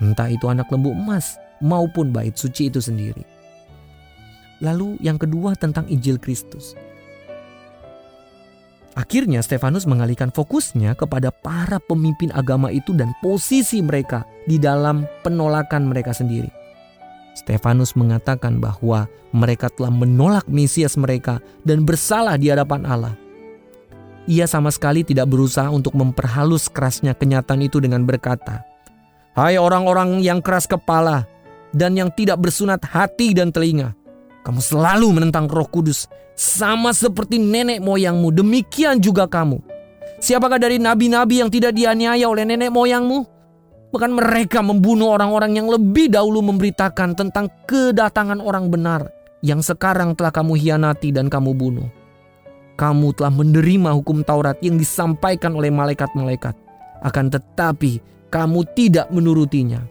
Entah 0.04 0.28
itu 0.28 0.52
anak 0.52 0.68
lembu 0.68 0.92
emas 0.92 1.40
maupun 1.64 2.12
bait 2.12 2.36
suci 2.36 2.68
itu 2.68 2.84
sendiri. 2.84 3.24
Lalu 4.60 5.00
yang 5.00 5.16
kedua 5.16 5.56
tentang 5.56 5.88
Injil 5.88 6.20
Kristus. 6.20 6.76
Akhirnya 9.00 9.40
Stefanus 9.40 9.88
mengalihkan 9.88 10.28
fokusnya 10.28 10.94
kepada 11.00 11.32
para 11.32 11.80
pemimpin 11.80 12.36
agama 12.36 12.68
itu 12.68 12.92
dan 12.92 13.16
posisi 13.24 13.80
mereka 13.80 14.28
di 14.44 14.60
dalam 14.60 15.08
penolakan 15.24 15.88
mereka 15.88 16.12
sendiri. 16.12 16.63
Stefanus 17.34 17.98
mengatakan 17.98 18.62
bahwa 18.62 19.10
mereka 19.34 19.68
telah 19.74 19.90
menolak 19.90 20.46
Mesias 20.46 20.94
mereka 20.94 21.42
dan 21.66 21.82
bersalah 21.82 22.38
di 22.38 22.54
hadapan 22.54 22.86
Allah. 22.86 23.18
Ia 24.30 24.48
sama 24.48 24.72
sekali 24.72 25.04
tidak 25.04 25.28
berusaha 25.28 25.68
untuk 25.68 25.98
memperhalus 25.98 26.72
kerasnya 26.72 27.12
kenyataan 27.18 27.66
itu 27.66 27.82
dengan 27.84 28.06
berkata, 28.08 28.64
"Hai 29.36 29.60
orang-orang 29.60 30.22
yang 30.24 30.40
keras 30.40 30.70
kepala 30.70 31.28
dan 31.74 31.98
yang 31.98 32.14
tidak 32.14 32.40
bersunat 32.40 32.80
hati 32.86 33.34
dan 33.36 33.50
telinga, 33.50 33.98
kamu 34.46 34.62
selalu 34.62 35.10
menentang 35.12 35.50
Roh 35.50 35.68
Kudus, 35.68 36.06
sama 36.38 36.94
seperti 36.94 37.42
nenek 37.42 37.82
moyangmu. 37.82 38.30
Demikian 38.30 39.02
juga 39.02 39.26
kamu. 39.26 39.60
Siapakah 40.24 40.62
dari 40.62 40.80
nabi-nabi 40.80 41.44
yang 41.44 41.50
tidak 41.52 41.76
dianiaya 41.76 42.30
oleh 42.30 42.48
nenek 42.48 42.72
moyangmu? 42.72 43.33
Bahkan 43.94 44.10
mereka 44.10 44.66
membunuh 44.66 45.14
orang-orang 45.14 45.62
yang 45.62 45.70
lebih 45.70 46.10
dahulu 46.10 46.42
memberitakan 46.42 47.14
tentang 47.14 47.46
kedatangan 47.70 48.42
orang 48.42 48.74
benar 48.74 49.06
yang 49.46 49.62
sekarang 49.62 50.18
telah 50.18 50.34
kamu 50.34 50.58
hianati 50.58 51.14
dan 51.14 51.30
kamu 51.30 51.54
bunuh." 51.54 52.04
kamu 52.74 53.14
telah 53.14 53.34
menerima 53.34 53.90
hukum 53.94 54.26
Taurat 54.26 54.58
yang 54.60 54.78
disampaikan 54.82 55.54
oleh 55.54 55.70
malaikat-malaikat. 55.70 56.58
Akan 57.04 57.30
tetapi 57.30 58.02
kamu 58.34 58.66
tidak 58.74 59.08
menurutinya. 59.14 59.82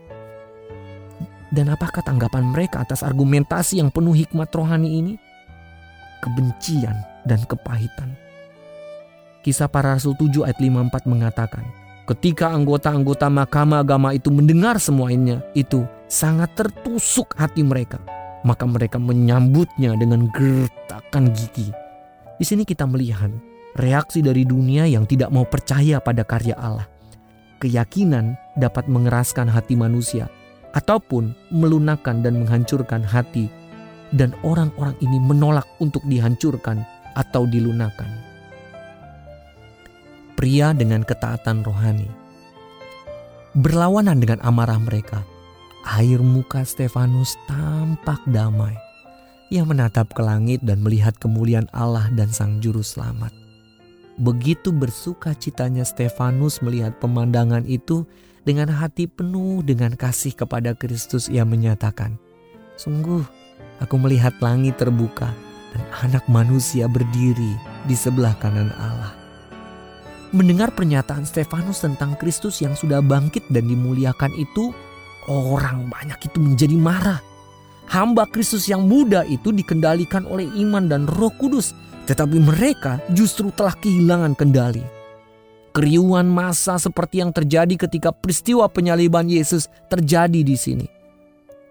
Dan 1.52 1.68
apakah 1.68 2.00
tanggapan 2.00 2.48
mereka 2.48 2.80
atas 2.80 3.04
argumentasi 3.04 3.78
yang 3.84 3.92
penuh 3.92 4.16
hikmat 4.16 4.48
rohani 4.56 5.04
ini? 5.04 5.14
Kebencian 6.24 6.96
dan 7.28 7.44
kepahitan. 7.44 8.16
Kisah 9.44 9.68
para 9.68 9.92
Rasul 9.98 10.16
7 10.16 10.48
ayat 10.48 10.56
54 10.62 11.04
mengatakan, 11.10 11.66
Ketika 12.12 12.52
anggota-anggota 12.52 13.32
mahkamah 13.32 13.80
agama 13.80 14.12
itu 14.12 14.28
mendengar 14.28 14.76
semuanya 14.76 15.40
itu 15.56 15.88
sangat 16.12 16.52
tertusuk 16.52 17.32
hati 17.40 17.64
mereka. 17.64 18.04
Maka 18.44 18.68
mereka 18.68 19.00
menyambutnya 19.00 19.96
dengan 19.96 20.28
gertakan 20.34 21.32
gigi 21.32 21.72
di 22.42 22.44
sini 22.50 22.66
kita 22.66 22.90
melihat 22.90 23.30
reaksi 23.78 24.18
dari 24.18 24.42
dunia 24.42 24.82
yang 24.82 25.06
tidak 25.06 25.30
mau 25.30 25.46
percaya 25.46 26.02
pada 26.02 26.26
karya 26.26 26.58
Allah. 26.58 26.90
Keyakinan 27.62 28.34
dapat 28.58 28.90
mengeraskan 28.90 29.46
hati 29.46 29.78
manusia 29.78 30.26
ataupun 30.74 31.30
melunakkan 31.54 32.18
dan 32.26 32.42
menghancurkan 32.42 33.06
hati 33.06 33.46
dan 34.10 34.34
orang-orang 34.42 34.98
ini 34.98 35.22
menolak 35.22 35.70
untuk 35.78 36.02
dihancurkan 36.10 36.82
atau 37.14 37.46
dilunakan. 37.46 38.10
Pria 40.34 40.74
dengan 40.74 41.06
ketaatan 41.06 41.62
rohani 41.62 42.22
berlawanan 43.52 44.16
dengan 44.16 44.40
amarah 44.40 44.80
mereka. 44.80 45.20
Air 45.82 46.22
muka 46.22 46.62
Stefanus 46.62 47.34
tampak 47.50 48.22
damai 48.30 48.78
ia 49.52 49.68
menatap 49.68 50.16
ke 50.16 50.24
langit 50.24 50.64
dan 50.64 50.80
melihat 50.80 51.12
kemuliaan 51.20 51.68
Allah 51.76 52.08
dan 52.16 52.32
Sang 52.32 52.64
Juru 52.64 52.80
Selamat. 52.80 53.28
Begitu 54.16 54.72
bersuka 54.72 55.36
citanya 55.36 55.84
Stefanus 55.84 56.64
melihat 56.64 56.96
pemandangan 56.96 57.68
itu 57.68 58.08
dengan 58.48 58.72
hati 58.72 59.04
penuh 59.04 59.60
dengan 59.60 59.92
kasih 59.92 60.32
kepada 60.32 60.72
Kristus 60.72 61.28
ia 61.28 61.44
menyatakan, 61.44 62.16
Sungguh 62.80 63.28
aku 63.84 64.00
melihat 64.00 64.32
langit 64.40 64.80
terbuka 64.80 65.28
dan 65.76 65.84
anak 66.00 66.24
manusia 66.32 66.88
berdiri 66.88 67.52
di 67.84 67.92
sebelah 67.92 68.32
kanan 68.40 68.72
Allah. 68.80 69.21
Mendengar 70.32 70.72
pernyataan 70.72 71.28
Stefanus 71.28 71.84
tentang 71.84 72.16
Kristus 72.16 72.64
yang 72.64 72.72
sudah 72.72 73.04
bangkit 73.04 73.44
dan 73.52 73.68
dimuliakan 73.68 74.32
itu, 74.40 74.72
orang 75.28 75.92
banyak 75.92 76.18
itu 76.24 76.38
menjadi 76.40 76.76
marah 76.76 77.20
hamba 77.92 78.24
Kristus 78.24 78.64
yang 78.72 78.88
muda 78.88 79.28
itu 79.28 79.52
dikendalikan 79.52 80.24
oleh 80.24 80.48
iman 80.64 80.88
dan 80.88 81.04
roh 81.04 81.32
kudus. 81.36 81.76
Tetapi 82.08 82.40
mereka 82.40 82.98
justru 83.14 83.52
telah 83.54 83.76
kehilangan 83.78 84.34
kendali. 84.34 84.82
Keriuhan 85.72 86.28
masa 86.28 86.76
seperti 86.76 87.22
yang 87.24 87.32
terjadi 87.32 87.86
ketika 87.86 88.12
peristiwa 88.12 88.68
penyaliban 88.68 89.28
Yesus 89.28 89.70
terjadi 89.88 90.44
di 90.44 90.56
sini. 90.58 90.86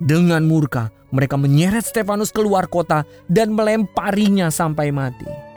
Dengan 0.01 0.41
murka, 0.47 0.89
mereka 1.13 1.37
menyeret 1.37 1.85
Stefanus 1.85 2.33
keluar 2.33 2.65
kota 2.65 3.05
dan 3.29 3.53
melemparinya 3.53 4.49
sampai 4.49 4.89
mati. 4.89 5.50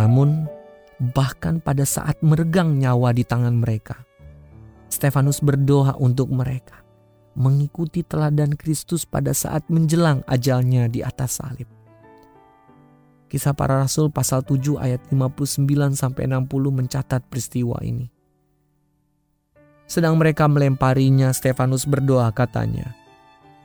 Namun, 0.00 0.48
bahkan 1.12 1.60
pada 1.60 1.84
saat 1.84 2.16
meregang 2.24 2.80
nyawa 2.80 3.12
di 3.12 3.20
tangan 3.20 3.60
mereka, 3.60 4.00
Stefanus 4.88 5.44
berdoa 5.44 6.00
untuk 6.00 6.32
mereka 6.32 6.80
mengikuti 7.36 8.00
teladan 8.00 8.56
Kristus 8.56 9.04
pada 9.04 9.36
saat 9.36 9.68
menjelang 9.68 10.24
ajalnya 10.24 10.88
di 10.88 11.04
atas 11.04 11.38
salib. 11.38 11.68
Kisah 13.30 13.54
para 13.54 13.78
Rasul 13.78 14.10
pasal 14.10 14.42
7 14.42 14.80
ayat 14.80 15.04
59 15.12 15.68
sampai 15.94 16.26
60 16.26 16.48
mencatat 16.74 17.22
peristiwa 17.30 17.78
ini. 17.84 18.10
Sedang 19.86 20.18
mereka 20.18 20.50
melemparinya, 20.50 21.30
Stefanus 21.30 21.86
berdoa 21.86 22.34
katanya, 22.34 22.90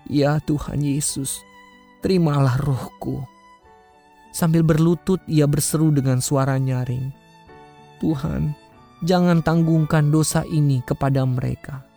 "Ya 0.06 0.38
Tuhan 0.44 0.86
Yesus, 0.86 1.42
terimalah 2.06 2.62
rohku." 2.62 3.35
Sambil 4.36 4.68
berlutut 4.68 5.24
ia 5.32 5.48
berseru 5.48 5.96
dengan 5.96 6.20
suara 6.20 6.60
nyaring. 6.60 7.08
Tuhan, 8.04 8.52
jangan 9.08 9.40
tanggungkan 9.40 10.12
dosa 10.12 10.44
ini 10.44 10.84
kepada 10.84 11.24
mereka. 11.24 11.88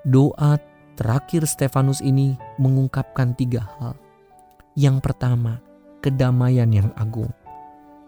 Doa 0.00 0.56
terakhir 0.96 1.44
Stefanus 1.44 2.00
ini 2.00 2.40
mengungkapkan 2.56 3.36
tiga 3.36 3.68
hal. 3.76 3.92
Yang 4.72 5.04
pertama, 5.04 5.60
kedamaian 6.00 6.72
yang 6.72 6.88
agung. 6.96 7.28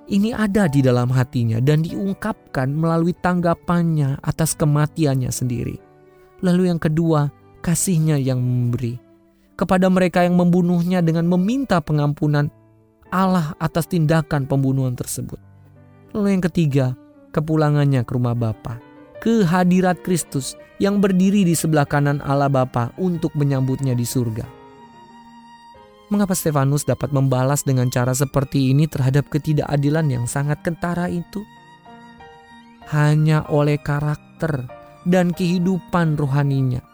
Ini 0.08 0.32
ada 0.32 0.72
di 0.72 0.80
dalam 0.80 1.12
hatinya 1.12 1.60
dan 1.60 1.84
diungkapkan 1.84 2.72
melalui 2.72 3.12
tanggapannya 3.12 4.24
atas 4.24 4.56
kematiannya 4.56 5.28
sendiri. 5.28 5.76
Lalu 6.40 6.72
yang 6.72 6.80
kedua, 6.80 7.28
kasihnya 7.60 8.16
yang 8.16 8.40
memberi. 8.40 9.11
Kepada 9.62 9.86
mereka 9.86 10.26
yang 10.26 10.34
membunuhnya 10.34 10.98
dengan 11.06 11.30
meminta 11.30 11.78
pengampunan 11.78 12.50
Allah 13.14 13.54
atas 13.62 13.86
tindakan 13.86 14.50
pembunuhan 14.50 14.98
tersebut. 14.98 15.38
Lalu 16.10 16.34
yang 16.34 16.42
ketiga, 16.42 16.86
kepulangannya 17.30 18.02
ke 18.02 18.10
rumah 18.10 18.34
Bapa, 18.34 18.82
ke 19.22 19.46
hadirat 19.46 20.02
Kristus 20.02 20.58
yang 20.82 20.98
berdiri 20.98 21.46
di 21.46 21.54
sebelah 21.54 21.86
kanan 21.86 22.18
Allah 22.26 22.50
Bapa 22.50 22.90
untuk 22.98 23.30
menyambutnya 23.38 23.94
di 23.94 24.02
surga. 24.02 24.42
Mengapa 26.10 26.34
Stefanus 26.34 26.82
dapat 26.82 27.14
membalas 27.14 27.62
dengan 27.62 27.86
cara 27.86 28.18
seperti 28.18 28.74
ini 28.74 28.90
terhadap 28.90 29.30
ketidakadilan 29.30 30.10
yang 30.10 30.24
sangat 30.26 30.58
kentara 30.66 31.06
itu? 31.06 31.46
Hanya 32.90 33.46
oleh 33.46 33.78
karakter 33.78 34.66
dan 35.06 35.30
kehidupan 35.30 36.18
rohaninya. 36.18 36.91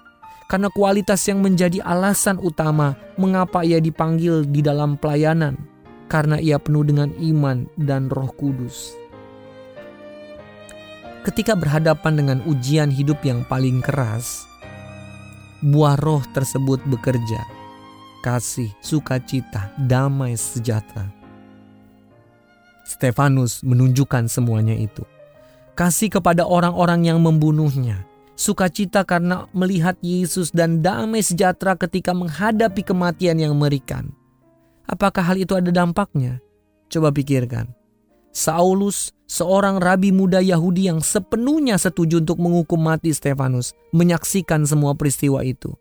Karena 0.48 0.72
kualitas 0.72 1.20
yang 1.28 1.44
menjadi 1.44 1.84
alasan 1.84 2.40
utama 2.40 2.96
mengapa 3.20 3.68
ia 3.68 3.84
dipanggil 3.84 4.48
di 4.48 4.64
dalam 4.64 4.96
pelayanan 4.96 5.60
karena 6.08 6.40
ia 6.40 6.56
penuh 6.56 6.88
dengan 6.88 7.12
iman 7.20 7.68
dan 7.76 8.08
Roh 8.08 8.32
Kudus. 8.32 8.96
Ketika 11.28 11.52
berhadapan 11.52 12.16
dengan 12.16 12.38
ujian 12.48 12.88
hidup 12.88 13.20
yang 13.20 13.44
paling 13.44 13.84
keras, 13.84 14.48
buah 15.60 16.00
roh 16.00 16.24
tersebut 16.32 16.80
bekerja. 16.88 17.44
Kasih, 18.24 18.72
sukacita, 18.80 19.68
damai, 19.76 20.32
sejahtera. 20.40 21.12
Stefanus 22.88 23.60
menunjukkan 23.60 24.32
semuanya 24.32 24.72
itu. 24.72 25.04
Kasih 25.76 26.08
kepada 26.08 26.48
orang-orang 26.48 27.04
yang 27.04 27.20
membunuhnya, 27.20 28.07
sukacita 28.38 29.02
karena 29.02 29.50
melihat 29.50 29.98
Yesus 29.98 30.54
dan 30.54 30.78
damai 30.78 31.26
sejahtera 31.26 31.74
ketika 31.74 32.14
menghadapi 32.14 32.86
kematian 32.86 33.42
yang 33.42 33.58
merikan. 33.58 34.14
Apakah 34.86 35.26
hal 35.26 35.36
itu 35.36 35.58
ada 35.58 35.74
dampaknya? 35.74 36.38
Coba 36.88 37.12
pikirkan. 37.12 37.68
Saulus, 38.32 39.12
seorang 39.26 39.82
rabi 39.82 40.14
muda 40.14 40.38
Yahudi 40.38 40.86
yang 40.86 41.02
sepenuhnya 41.02 41.76
setuju 41.76 42.22
untuk 42.22 42.38
menghukum 42.38 42.78
mati 42.78 43.10
Stefanus, 43.12 43.74
menyaksikan 43.90 44.64
semua 44.64 44.94
peristiwa 44.94 45.42
itu. 45.42 45.74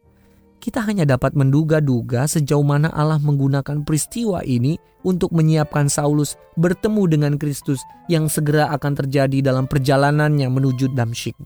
Kita 0.57 0.81
hanya 0.83 1.05
dapat 1.05 1.37
menduga-duga 1.37 2.25
sejauh 2.25 2.65
mana 2.65 2.89
Allah 2.89 3.21
menggunakan 3.21 3.85
peristiwa 3.85 4.41
ini 4.41 4.81
untuk 5.05 5.31
menyiapkan 5.31 5.87
Saulus 5.87 6.35
bertemu 6.57 7.03
dengan 7.07 7.33
Kristus 7.37 7.79
yang 8.09 8.25
segera 8.27 8.73
akan 8.73 9.05
terjadi 9.05 9.45
dalam 9.45 9.69
perjalanannya 9.69 10.49
menuju 10.49 10.91
Damsyik. 10.97 11.37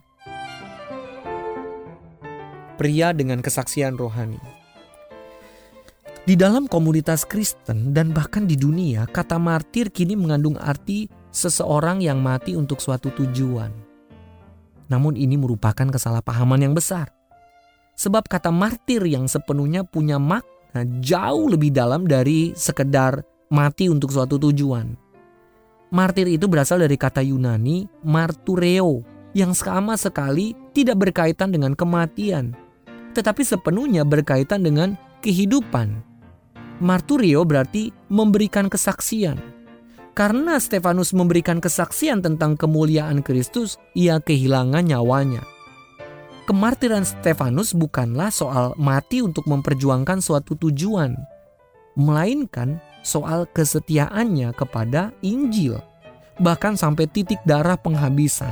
Pria 2.82 3.14
dengan 3.14 3.46
kesaksian 3.46 3.94
rohani. 3.94 4.42
Di 6.26 6.34
dalam 6.34 6.66
komunitas 6.66 7.30
Kristen 7.30 7.94
dan 7.94 8.10
bahkan 8.10 8.50
di 8.50 8.58
dunia, 8.58 9.06
kata 9.06 9.38
martir 9.38 9.94
kini 9.94 10.18
mengandung 10.18 10.58
arti 10.58 11.06
seseorang 11.30 12.02
yang 12.02 12.18
mati 12.18 12.58
untuk 12.58 12.82
suatu 12.82 13.14
tujuan. 13.14 13.70
Namun 14.90 15.14
ini 15.14 15.38
merupakan 15.38 15.94
kesalahpahaman 15.94 16.66
yang 16.66 16.74
besar. 16.74 17.14
Sebab 18.02 18.26
kata 18.26 18.50
martir 18.50 19.06
yang 19.06 19.30
sepenuhnya 19.30 19.86
punya 19.86 20.18
makna 20.18 20.82
jauh 21.06 21.54
lebih 21.54 21.70
dalam 21.70 22.10
dari 22.10 22.58
sekedar 22.58 23.22
mati 23.54 23.94
untuk 23.94 24.10
suatu 24.10 24.42
tujuan. 24.42 24.98
Martir 25.94 26.26
itu 26.26 26.50
berasal 26.50 26.82
dari 26.82 26.98
kata 26.98 27.22
Yunani 27.22 27.86
martureo 28.02 29.06
yang 29.38 29.54
sama 29.54 29.94
sekali 30.02 30.58
tidak 30.74 30.98
berkaitan 30.98 31.54
dengan 31.54 31.78
kematian, 31.78 32.71
tetapi 33.12 33.44
sepenuhnya 33.44 34.08
berkaitan 34.08 34.64
dengan 34.64 34.96
kehidupan. 35.22 36.02
Marturio 36.82 37.46
berarti 37.46 37.94
memberikan 38.10 38.66
kesaksian. 38.66 39.38
Karena 40.12 40.60
Stefanus 40.60 41.16
memberikan 41.16 41.64
kesaksian 41.64 42.20
tentang 42.20 42.60
kemuliaan 42.60 43.24
Kristus, 43.24 43.80
ia 43.96 44.20
kehilangan 44.20 44.84
nyawanya. 44.84 45.46
Kemartiran 46.50 47.08
Stefanus 47.08 47.72
bukanlah 47.72 48.28
soal 48.28 48.76
mati 48.76 49.24
untuk 49.24 49.48
memperjuangkan 49.48 50.20
suatu 50.20 50.58
tujuan, 50.58 51.16
melainkan 51.96 52.82
soal 53.06 53.48
kesetiaannya 53.56 54.52
kepada 54.52 55.16
Injil, 55.24 55.80
bahkan 56.42 56.76
sampai 56.76 57.08
titik 57.08 57.40
darah 57.48 57.78
penghabisan. 57.78 58.52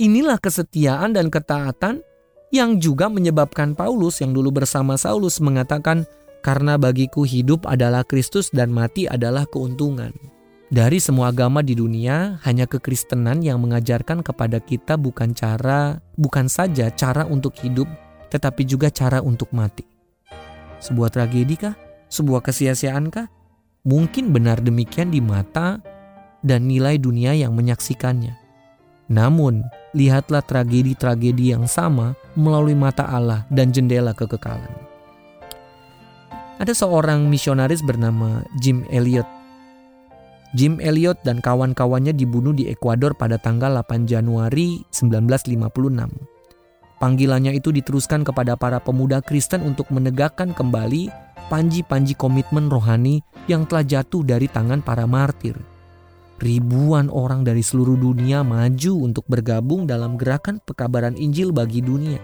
Inilah 0.00 0.40
kesetiaan 0.40 1.12
dan 1.12 1.28
ketaatan 1.28 2.00
yang 2.52 2.76
juga 2.76 3.08
menyebabkan 3.08 3.72
Paulus 3.72 4.20
yang 4.20 4.36
dulu 4.36 4.52
bersama 4.52 5.00
Saulus 5.00 5.40
mengatakan 5.40 6.04
karena 6.44 6.76
bagiku 6.76 7.24
hidup 7.24 7.64
adalah 7.64 8.04
Kristus 8.04 8.52
dan 8.52 8.68
mati 8.68 9.08
adalah 9.08 9.48
keuntungan. 9.48 10.12
Dari 10.72 11.00
semua 11.00 11.32
agama 11.32 11.60
di 11.60 11.76
dunia, 11.76 12.40
hanya 12.44 12.64
kekristenan 12.68 13.40
yang 13.44 13.60
mengajarkan 13.60 14.24
kepada 14.24 14.60
kita 14.60 14.96
bukan 14.96 15.32
cara, 15.36 16.00
bukan 16.16 16.48
saja 16.48 16.88
cara 16.92 17.28
untuk 17.28 17.56
hidup, 17.60 17.88
tetapi 18.32 18.64
juga 18.64 18.88
cara 18.88 19.20
untuk 19.20 19.52
mati. 19.52 19.84
Sebuah 20.80 21.12
tragedi 21.12 21.56
kah? 21.60 21.76
Sebuah 22.08 22.40
kesia-siaan 22.40 23.12
kah? 23.12 23.28
Mungkin 23.84 24.32
benar 24.32 24.64
demikian 24.64 25.12
di 25.12 25.20
mata 25.20 25.80
dan 26.40 26.68
nilai 26.68 26.96
dunia 26.96 27.36
yang 27.36 27.52
menyaksikannya. 27.52 28.32
Namun, 29.12 29.68
lihatlah 29.92 30.40
tragedi-tragedi 30.40 31.52
yang 31.52 31.68
sama 31.68 32.16
melalui 32.38 32.76
mata 32.76 33.04
Allah 33.08 33.44
dan 33.52 33.72
jendela 33.72 34.16
kekekalan. 34.16 34.70
Ada 36.62 36.78
seorang 36.78 37.26
misionaris 37.26 37.82
bernama 37.82 38.46
Jim 38.62 38.86
Elliot. 38.92 39.26
Jim 40.52 40.76
Elliot 40.78 41.16
dan 41.24 41.40
kawan-kawannya 41.40 42.12
dibunuh 42.12 42.52
di 42.52 42.68
Ekuador 42.68 43.16
pada 43.16 43.40
tanggal 43.40 43.72
8 43.82 44.04
Januari 44.04 44.84
1956. 44.92 45.72
Panggilannya 47.02 47.58
itu 47.58 47.74
diteruskan 47.74 48.22
kepada 48.22 48.54
para 48.54 48.78
pemuda 48.78 49.18
Kristen 49.24 49.66
untuk 49.66 49.90
menegakkan 49.90 50.54
kembali 50.54 51.10
panji-panji 51.50 52.14
komitmen 52.14 52.70
rohani 52.70 53.26
yang 53.50 53.66
telah 53.66 53.82
jatuh 53.82 54.22
dari 54.22 54.46
tangan 54.46 54.84
para 54.84 55.02
martir. 55.08 55.58
Ribuan 56.42 57.06
orang 57.06 57.46
dari 57.46 57.62
seluruh 57.62 57.94
dunia 57.94 58.42
maju 58.42 59.06
untuk 59.06 59.22
bergabung 59.30 59.86
dalam 59.86 60.18
gerakan 60.18 60.58
pekabaran 60.66 61.14
Injil 61.14 61.54
bagi 61.54 61.78
dunia. 61.78 62.18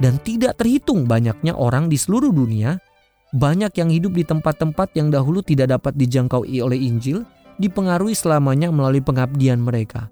Dan 0.00 0.16
tidak 0.24 0.56
terhitung 0.56 1.04
banyaknya 1.04 1.52
orang 1.52 1.92
di 1.92 2.00
seluruh 2.00 2.32
dunia 2.32 2.80
banyak 3.36 3.72
yang 3.76 3.92
hidup 3.92 4.16
di 4.16 4.24
tempat-tempat 4.24 4.96
yang 4.96 5.12
dahulu 5.12 5.44
tidak 5.44 5.68
dapat 5.76 5.96
dijangkau 6.00 6.48
oleh 6.48 6.80
Injil, 6.80 7.28
dipengaruhi 7.60 8.16
selamanya 8.16 8.72
melalui 8.72 9.04
pengabdian 9.04 9.60
mereka. 9.60 10.08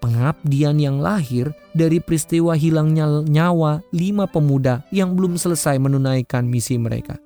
Pengabdian 0.00 0.80
yang 0.80 0.96
lahir 1.00 1.52
dari 1.76 2.00
peristiwa 2.00 2.56
hilangnya 2.56 3.24
nyawa 3.24 3.84
lima 3.92 4.24
pemuda 4.24 4.80
yang 4.88 5.12
belum 5.12 5.36
selesai 5.36 5.76
menunaikan 5.76 6.48
misi 6.48 6.80
mereka. 6.80 7.20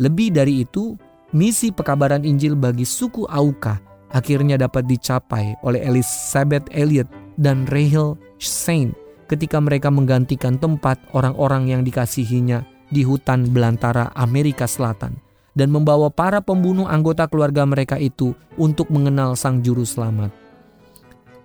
Lebih 0.00 0.32
dari 0.32 0.64
itu, 0.64 0.96
misi 1.36 1.72
pekabaran 1.76 2.24
Injil 2.24 2.56
bagi 2.56 2.88
suku 2.88 3.28
Auka 3.28 3.87
akhirnya 4.12 4.56
dapat 4.56 4.88
dicapai 4.88 5.58
oleh 5.64 5.80
Elizabeth 5.84 6.64
Elliot 6.72 7.08
dan 7.36 7.68
Rahel 7.68 8.16
Saint 8.40 8.92
ketika 9.28 9.60
mereka 9.60 9.92
menggantikan 9.92 10.56
tempat 10.56 10.96
orang-orang 11.12 11.68
yang 11.68 11.82
dikasihinya 11.84 12.64
di 12.88 13.04
hutan 13.04 13.52
belantara 13.52 14.08
Amerika 14.16 14.64
Selatan 14.64 15.20
dan 15.52 15.68
membawa 15.68 16.08
para 16.08 16.40
pembunuh 16.40 16.88
anggota 16.88 17.28
keluarga 17.28 17.66
mereka 17.68 18.00
itu 18.00 18.32
untuk 18.56 18.88
mengenal 18.88 19.36
Sang 19.36 19.60
Juru 19.60 19.84
Selamat. 19.84 20.32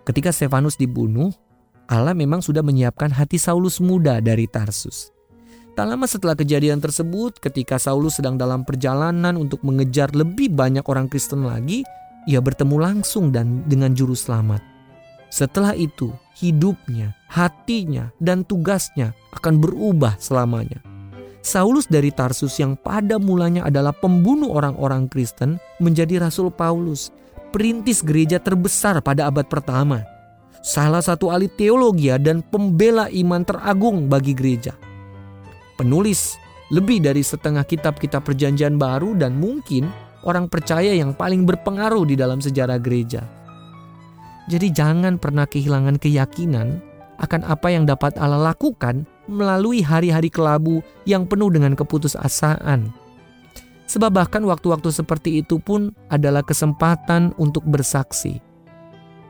Ketika 0.08 0.30
Stefanus 0.32 0.78
dibunuh, 0.78 1.34
Allah 1.89 2.15
memang 2.15 2.39
sudah 2.39 2.63
menyiapkan 2.63 3.12
hati 3.12 3.36
Saulus 3.41 3.84
muda 3.84 4.23
dari 4.23 4.47
Tarsus. 4.47 5.12
Tak 5.73 5.89
lama 5.89 6.06
setelah 6.06 6.38
kejadian 6.38 6.78
tersebut, 6.78 7.41
ketika 7.41 7.82
Saulus 7.82 8.21
sedang 8.21 8.38
dalam 8.38 8.62
perjalanan 8.62 9.34
untuk 9.34 9.65
mengejar 9.65 10.13
lebih 10.13 10.54
banyak 10.54 10.86
orang 10.86 11.10
Kristen 11.10 11.49
lagi, 11.49 11.82
ia 12.29 12.39
bertemu 12.39 12.75
langsung 12.79 13.31
dan 13.33 13.63
dengan 13.67 13.91
juru 13.91 14.15
selamat. 14.15 14.63
Setelah 15.33 15.73
itu, 15.73 16.13
hidupnya, 16.38 17.17
hatinya, 17.25 18.13
dan 18.21 18.45
tugasnya 18.45 19.17
akan 19.33 19.57
berubah 19.57 20.13
selamanya. 20.21 20.79
Saulus 21.43 21.89
dari 21.89 22.13
Tarsus 22.13 22.55
yang 22.62 22.79
pada 22.79 23.19
mulanya 23.19 23.67
adalah 23.67 23.91
pembunuh 23.91 24.53
orang-orang 24.53 25.12
Kristen 25.12 25.59
menjadi 25.81 26.23
Rasul 26.23 26.53
Paulus, 26.53 27.12
perintis 27.51 27.99
gereja 27.99 28.39
terbesar 28.39 29.03
pada 29.03 29.27
abad 29.27 29.49
pertama. 29.49 30.05
Salah 30.63 31.03
satu 31.03 31.27
ahli 31.27 31.51
teologi 31.51 32.07
dan 32.23 32.39
pembela 32.39 33.12
iman 33.12 33.43
teragung 33.43 34.07
bagi 34.07 34.31
gereja. 34.31 34.71
Penulis 35.75 36.39
lebih 36.71 37.03
dari 37.03 37.19
setengah 37.19 37.67
kitab-kitab 37.67 38.23
perjanjian 38.23 38.79
baru 38.79 39.12
dan 39.17 39.36
mungkin 39.36 39.91
orang 40.23 40.47
percaya 40.51 40.91
yang 40.95 41.15
paling 41.15 41.47
berpengaruh 41.47 42.03
di 42.07 42.15
dalam 42.19 42.39
sejarah 42.39 42.79
gereja. 42.79 43.23
Jadi 44.51 44.75
jangan 44.75 45.15
pernah 45.15 45.47
kehilangan 45.47 45.95
keyakinan 45.99 46.83
akan 47.23 47.41
apa 47.47 47.67
yang 47.71 47.88
dapat 47.88 48.19
Allah 48.19 48.51
lakukan 48.51 49.07
melalui 49.31 49.79
hari-hari 49.79 50.27
kelabu 50.27 50.83
yang 51.07 51.23
penuh 51.23 51.47
dengan 51.47 51.77
keputusasaan. 51.79 52.91
Sebab 53.88 54.12
bahkan 54.12 54.43
waktu-waktu 54.43 54.89
seperti 54.89 55.43
itu 55.43 55.59
pun 55.59 55.95
adalah 56.12 56.43
kesempatan 56.43 57.31
untuk 57.39 57.63
bersaksi. 57.63 58.43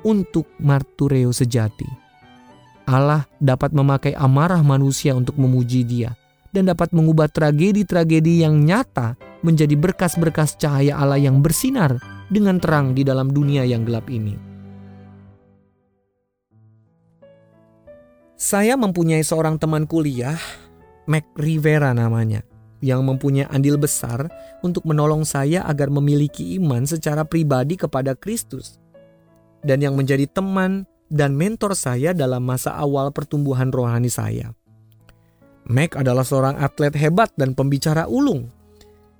Untuk 0.01 0.49
martureo 0.57 1.31
sejati. 1.31 1.87
Allah 2.83 3.23
dapat 3.39 3.71
memakai 3.71 4.11
amarah 4.17 4.59
manusia 4.59 5.15
untuk 5.15 5.39
memuji 5.39 5.85
dia. 5.87 6.15
Dan 6.53 6.69
dapat 6.69 6.93
mengubah 6.93 7.31
tragedi-tragedi 7.33 8.45
yang 8.45 8.61
nyata 8.61 9.17
menjadi 9.43 9.75
berkas-berkas 9.75 10.55
cahaya 10.57 10.97
Allah 10.97 11.19
yang 11.19 11.43
bersinar 11.43 11.99
dengan 12.31 12.57
terang 12.57 12.95
di 12.95 13.03
dalam 13.03 13.29
dunia 13.29 13.67
yang 13.67 13.83
gelap 13.83 14.07
ini. 14.07 14.33
Saya 18.39 18.75
mempunyai 18.75 19.23
seorang 19.23 19.55
teman 19.55 19.87
kuliah, 19.87 20.35
Mac 21.07 21.23
Rivera 21.39 21.95
namanya, 21.95 22.43
yang 22.83 23.07
mempunyai 23.07 23.47
andil 23.47 23.79
besar 23.79 24.27
untuk 24.59 24.83
menolong 24.83 25.23
saya 25.23 25.63
agar 25.63 25.87
memiliki 25.87 26.59
iman 26.59 26.83
secara 26.83 27.23
pribadi 27.23 27.79
kepada 27.79 28.11
Kristus. 28.19 28.79
Dan 29.63 29.79
yang 29.79 29.95
menjadi 29.95 30.27
teman 30.27 30.83
dan 31.07 31.39
mentor 31.39 31.71
saya 31.71 32.11
dalam 32.11 32.43
masa 32.43 32.75
awal 32.75 33.15
pertumbuhan 33.15 33.71
rohani 33.71 34.11
saya. 34.11 34.51
Mac 35.63 35.95
adalah 35.95 36.27
seorang 36.27 36.59
atlet 36.59 36.91
hebat 36.99 37.31
dan 37.39 37.55
pembicara 37.55 38.11
ulung. 38.11 38.51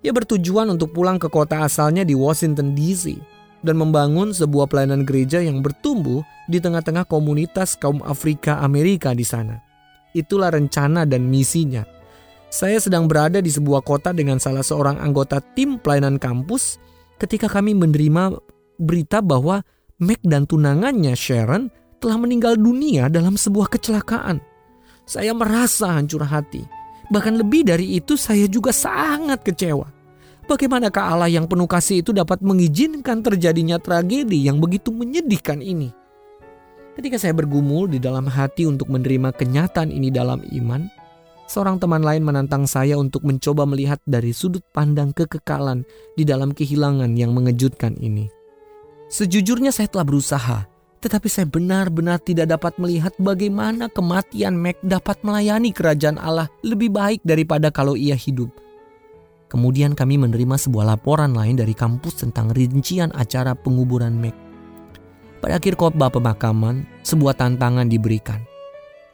Ia 0.04 0.12
bertujuan 0.12 0.68
untuk 0.68 0.92
pulang 0.92 1.16
ke 1.16 1.32
kota 1.32 1.64
asalnya 1.64 2.04
di 2.04 2.12
Washington 2.12 2.76
DC 2.76 3.16
dan 3.64 3.80
membangun 3.80 4.36
sebuah 4.36 4.68
pelayanan 4.68 5.08
gereja 5.08 5.40
yang 5.40 5.64
bertumbuh 5.64 6.20
di 6.52 6.60
tengah-tengah 6.60 7.08
komunitas 7.08 7.80
kaum 7.80 8.04
Afrika 8.04 8.60
Amerika 8.60 9.16
di 9.16 9.24
sana. 9.24 9.64
Itulah 10.12 10.52
rencana 10.52 11.08
dan 11.08 11.26
misinya. 11.32 11.88
Saya 12.52 12.78
sedang 12.78 13.10
berada 13.10 13.42
di 13.42 13.50
sebuah 13.50 13.82
kota 13.82 14.14
dengan 14.14 14.38
salah 14.38 14.62
seorang 14.62 15.00
anggota 15.02 15.42
tim 15.42 15.80
pelayanan 15.80 16.22
kampus 16.22 16.78
ketika 17.18 17.50
kami 17.50 17.74
menerima 17.74 18.38
berita 18.78 19.24
bahwa 19.24 19.64
Mac 20.04 20.20
dan 20.22 20.44
tunangannya 20.44 21.16
Sharon 21.16 21.72
telah 22.04 22.20
meninggal 22.20 22.60
dunia 22.60 23.08
dalam 23.08 23.40
sebuah 23.40 23.72
kecelakaan. 23.72 24.44
Saya 25.08 25.32
merasa 25.32 25.96
hancur 25.96 26.28
hati. 26.28 26.83
Bahkan 27.12 27.36
lebih 27.36 27.68
dari 27.68 28.00
itu 28.00 28.16
saya 28.16 28.48
juga 28.48 28.72
sangat 28.72 29.44
kecewa. 29.44 29.90
Bagaimanakah 30.44 31.04
Allah 31.16 31.32
yang 31.32 31.48
penuh 31.48 31.68
kasih 31.68 32.04
itu 32.04 32.12
dapat 32.12 32.44
mengizinkan 32.44 33.24
terjadinya 33.24 33.80
tragedi 33.80 34.44
yang 34.44 34.60
begitu 34.60 34.92
menyedihkan 34.92 35.64
ini? 35.64 35.92
Ketika 36.94 37.18
saya 37.18 37.34
bergumul 37.34 37.90
di 37.90 37.98
dalam 37.98 38.28
hati 38.28 38.68
untuk 38.68 38.92
menerima 38.92 39.34
kenyataan 39.34 39.90
ini 39.90 40.12
dalam 40.14 40.44
iman, 40.44 40.92
seorang 41.48 41.80
teman 41.80 42.04
lain 42.04 42.22
menantang 42.28 42.68
saya 42.68 43.00
untuk 43.00 43.24
mencoba 43.26 43.66
melihat 43.66 43.98
dari 44.04 44.36
sudut 44.36 44.62
pandang 44.76 45.16
kekekalan 45.16 45.88
di 46.14 46.28
dalam 46.28 46.52
kehilangan 46.52 47.16
yang 47.18 47.34
mengejutkan 47.34 47.96
ini. 47.98 48.30
Sejujurnya 49.10 49.72
saya 49.72 49.90
telah 49.90 50.06
berusaha, 50.06 50.70
tetapi 51.04 51.28
saya 51.28 51.44
benar-benar 51.44 52.24
tidak 52.24 52.56
dapat 52.56 52.80
melihat 52.80 53.12
bagaimana 53.20 53.92
kematian 53.92 54.56
Mac 54.56 54.80
dapat 54.80 55.20
melayani 55.20 55.76
kerajaan 55.76 56.16
Allah 56.16 56.48
lebih 56.64 56.96
baik 56.96 57.20
daripada 57.28 57.68
kalau 57.76 58.00
ia 58.00 58.16
hidup. 58.16 58.48
Kemudian 59.52 60.00
kami 60.00 60.16
menerima 60.16 60.56
sebuah 60.56 60.96
laporan 60.96 61.36
lain 61.36 61.60
dari 61.60 61.76
kampus 61.76 62.24
tentang 62.24 62.56
rincian 62.56 63.12
acara 63.12 63.52
penguburan 63.52 64.16
Mac. 64.16 64.32
Pada 65.44 65.60
akhir 65.60 65.76
khotbah 65.76 66.08
pemakaman, 66.08 66.88
sebuah 67.04 67.36
tantangan 67.36 67.92
diberikan. 67.92 68.40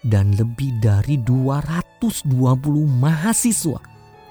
Dan 0.06 0.32
lebih 0.38 0.80
dari 0.80 1.20
220 1.20 2.24
mahasiswa 2.88 3.82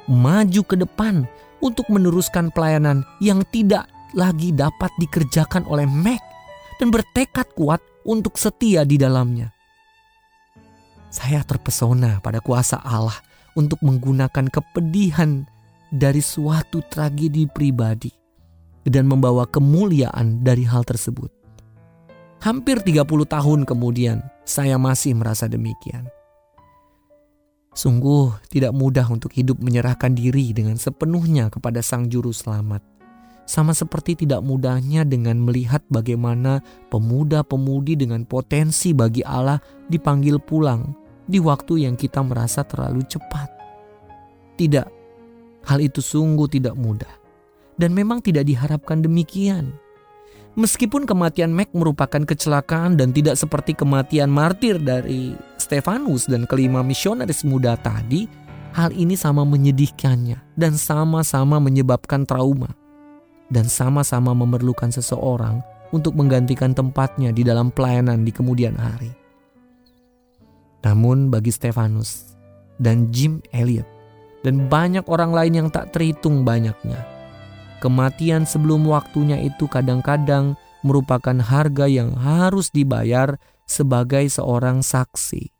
maju 0.08 0.62
ke 0.64 0.76
depan 0.80 1.28
untuk 1.60 1.84
meneruskan 1.92 2.48
pelayanan 2.54 3.04
yang 3.20 3.44
tidak 3.52 3.84
lagi 4.16 4.54
dapat 4.56 4.88
dikerjakan 4.96 5.68
oleh 5.68 5.84
Mac 5.84 6.37
dan 6.78 6.88
bertekad 6.94 7.52
kuat 7.58 7.82
untuk 8.06 8.38
setia 8.38 8.86
di 8.86 8.96
dalamnya. 8.96 9.52
Saya 11.10 11.42
terpesona 11.42 12.22
pada 12.22 12.38
kuasa 12.38 12.78
Allah 12.80 13.16
untuk 13.58 13.82
menggunakan 13.82 14.46
kepedihan 14.48 15.44
dari 15.90 16.20
suatu 16.20 16.84
tragedi 16.86 17.48
pribadi 17.48 18.12
dan 18.86 19.08
membawa 19.08 19.44
kemuliaan 19.48 20.44
dari 20.44 20.64
hal 20.64 20.84
tersebut. 20.84 21.32
Hampir 22.38 22.78
30 22.78 23.02
tahun 23.26 23.60
kemudian, 23.66 24.22
saya 24.46 24.78
masih 24.78 25.18
merasa 25.18 25.50
demikian. 25.50 26.06
Sungguh 27.74 28.34
tidak 28.50 28.74
mudah 28.74 29.06
untuk 29.10 29.34
hidup 29.34 29.58
menyerahkan 29.58 30.14
diri 30.14 30.54
dengan 30.54 30.78
sepenuhnya 30.78 31.50
kepada 31.50 31.82
Sang 31.82 32.06
Juru 32.06 32.30
Selamat. 32.30 32.97
Sama 33.48 33.72
seperti 33.72 34.28
tidak 34.28 34.44
mudahnya 34.44 35.08
dengan 35.08 35.40
melihat 35.40 35.80
bagaimana 35.88 36.60
pemuda-pemudi 36.92 37.96
dengan 37.96 38.28
potensi 38.28 38.92
bagi 38.92 39.24
Allah 39.24 39.56
dipanggil 39.88 40.36
pulang 40.36 40.92
di 41.24 41.40
waktu 41.40 41.88
yang 41.88 41.96
kita 41.96 42.20
merasa 42.20 42.60
terlalu 42.60 43.08
cepat. 43.08 43.48
Tidak 44.60 44.98
Hal 45.68 45.84
itu 45.84 46.00
sungguh 46.00 46.48
tidak 46.48 46.72
mudah. 46.80 47.12
Dan 47.76 47.92
memang 47.92 48.24
tidak 48.24 48.48
diharapkan 48.48 49.04
demikian. 49.04 49.76
Meskipun 50.56 51.06
kematian 51.06 51.54
Mac 51.54 51.70
merupakan 51.70 52.24
kecelakaan 52.24 52.98
dan 52.98 53.14
tidak 53.14 53.38
seperti 53.38 53.76
kematian 53.76 54.26
martir 54.32 54.80
dari 54.80 55.36
Stefanus 55.60 56.26
dan 56.26 56.48
kelima 56.50 56.82
misionaris 56.82 57.46
muda 57.46 57.78
tadi, 57.78 58.26
hal 58.74 58.90
ini 58.90 59.14
sama 59.14 59.46
menyedihkannya 59.46 60.58
dan 60.58 60.74
sama-sama 60.74 61.62
menyebabkan 61.62 62.26
trauma. 62.26 62.74
Dan 63.48 63.64
sama-sama 63.64 64.36
memerlukan 64.36 64.92
seseorang 64.92 65.64
untuk 65.88 66.12
menggantikan 66.12 66.76
tempatnya 66.76 67.32
di 67.32 67.40
dalam 67.44 67.72
pelayanan 67.72 68.20
di 68.24 68.32
kemudian 68.32 68.76
hari. 68.76 69.08
Namun 70.84 71.32
bagi 71.32 71.48
Stefanus 71.48 72.36
dan 72.76 73.08
Jim 73.10 73.40
Elliot, 73.50 73.88
dan 74.46 74.70
banyak 74.70 75.02
orang 75.10 75.34
lain 75.34 75.54
yang 75.64 75.68
tak 75.72 75.90
terhitung 75.90 76.46
banyaknya. 76.46 77.02
Kematian 77.82 78.46
sebelum 78.46 78.86
waktunya 78.86 79.38
itu 79.42 79.66
kadang-kadang 79.70 80.58
merupakan 80.82 81.34
harga 81.42 81.86
yang 81.90 82.14
harus 82.14 82.70
dibayar 82.70 83.38
sebagai 83.66 84.26
seorang 84.30 84.82
saksi. 84.82 85.50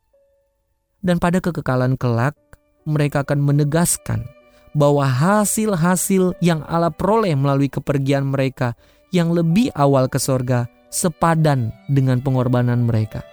Dan 0.99 1.19
pada 1.19 1.39
kekekalan 1.39 1.95
kelak, 1.95 2.35
mereka 2.83 3.23
akan 3.23 3.39
menegaskan 3.39 4.27
bahwa 4.73 5.05
hasil-hasil 5.05 6.37
yang 6.39 6.61
Allah 6.69 6.93
peroleh 6.93 7.33
melalui 7.33 7.69
kepergian 7.69 8.29
mereka 8.29 8.77
yang 9.09 9.33
lebih 9.33 9.73
awal 9.73 10.05
ke 10.05 10.21
sorga 10.21 10.69
sepadan 10.93 11.73
dengan 11.89 12.21
pengorbanan 12.21 12.85
mereka. 12.85 13.25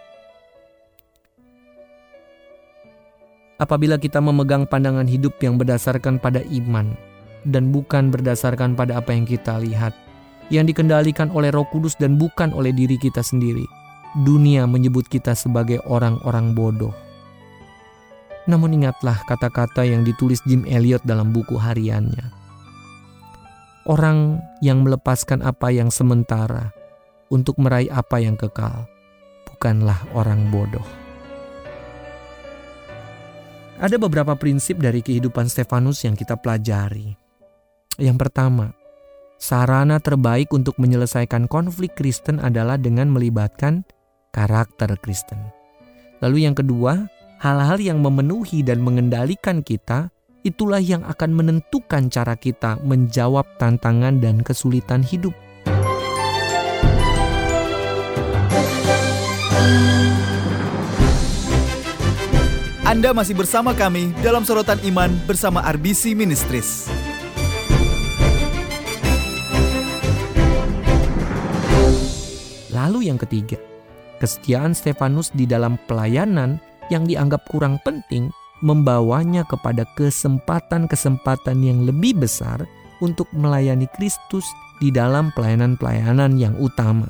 apabila 3.58 3.96
kita 3.96 4.20
memegang 4.20 4.68
pandangan 4.68 5.08
hidup 5.08 5.36
yang 5.40 5.56
berdasarkan 5.56 6.20
pada 6.20 6.44
iman 6.52 6.92
dan 7.48 7.72
bukan 7.72 8.12
berdasarkan 8.12 8.76
pada 8.76 9.00
apa 9.00 9.14
yang 9.14 9.24
kita 9.24 9.56
lihat, 9.62 9.94
yang 10.52 10.66
dikendalikan 10.66 11.30
oleh 11.32 11.54
Roh 11.54 11.66
Kudus 11.70 11.96
dan 11.96 12.20
bukan 12.20 12.52
oleh 12.52 12.74
diri 12.74 12.98
kita 12.98 13.22
sendiri. 13.22 13.64
Dunia 14.24 14.64
menyebut 14.64 15.04
kita 15.12 15.36
sebagai 15.36 15.76
orang-orang 15.84 16.56
bodoh. 16.56 16.92
Namun 18.46 18.78
ingatlah 18.78 19.26
kata-kata 19.26 19.82
yang 19.82 20.06
ditulis 20.06 20.38
Jim 20.46 20.62
Elliot 20.66 21.02
dalam 21.02 21.34
buku 21.34 21.58
hariannya. 21.58 22.30
Orang 23.86 24.42
yang 24.62 24.82
melepaskan 24.82 25.42
apa 25.46 25.70
yang 25.70 25.94
sementara 25.94 26.74
untuk 27.30 27.58
meraih 27.58 27.90
apa 27.90 28.18
yang 28.18 28.34
kekal 28.34 28.86
bukanlah 29.46 29.98
orang 30.14 30.50
bodoh. 30.50 30.82
Ada 33.76 34.00
beberapa 34.00 34.32
prinsip 34.34 34.80
dari 34.80 35.04
kehidupan 35.04 35.52
Stefanus 35.52 36.00
yang 36.02 36.16
kita 36.16 36.34
pelajari. 36.40 37.12
Yang 38.00 38.16
pertama, 38.24 38.72
sarana 39.36 40.00
terbaik 40.00 40.48
untuk 40.56 40.80
menyelesaikan 40.80 41.44
konflik 41.44 41.92
Kristen 41.92 42.40
adalah 42.40 42.80
dengan 42.80 43.12
melibatkan 43.12 43.84
karakter 44.32 44.96
Kristen. 45.00 45.40
Lalu 46.24 46.48
yang 46.48 46.56
kedua, 46.56 47.04
hal-hal 47.36 47.76
yang 47.80 48.00
memenuhi 48.00 48.64
dan 48.64 48.80
mengendalikan 48.80 49.60
kita 49.60 50.08
itulah 50.46 50.80
yang 50.80 51.04
akan 51.04 51.34
menentukan 51.34 52.08
cara 52.08 52.38
kita 52.38 52.80
menjawab 52.80 53.44
tantangan 53.60 54.22
dan 54.22 54.40
kesulitan 54.40 55.02
hidup. 55.02 55.34
Anda 62.86 63.10
masih 63.10 63.34
bersama 63.34 63.74
kami 63.74 64.14
dalam 64.22 64.46
sorotan 64.46 64.78
iman 64.86 65.10
bersama 65.26 65.58
RBC 65.74 66.14
Ministries. 66.14 66.86
Lalu 72.70 73.10
yang 73.10 73.18
ketiga, 73.18 73.58
kesetiaan 74.22 74.70
Stefanus 74.70 75.34
di 75.34 75.50
dalam 75.50 75.74
pelayanan 75.90 76.62
yang 76.92 77.06
dianggap 77.06 77.42
kurang 77.50 77.78
penting 77.82 78.30
membawanya 78.64 79.44
kepada 79.44 79.84
kesempatan-kesempatan 79.96 81.58
yang 81.60 81.84
lebih 81.84 82.16
besar 82.16 82.64
untuk 83.04 83.28
melayani 83.36 83.84
Kristus 83.92 84.48
di 84.80 84.88
dalam 84.88 85.32
pelayanan-pelayanan 85.36 86.40
yang 86.40 86.56
utama. 86.56 87.08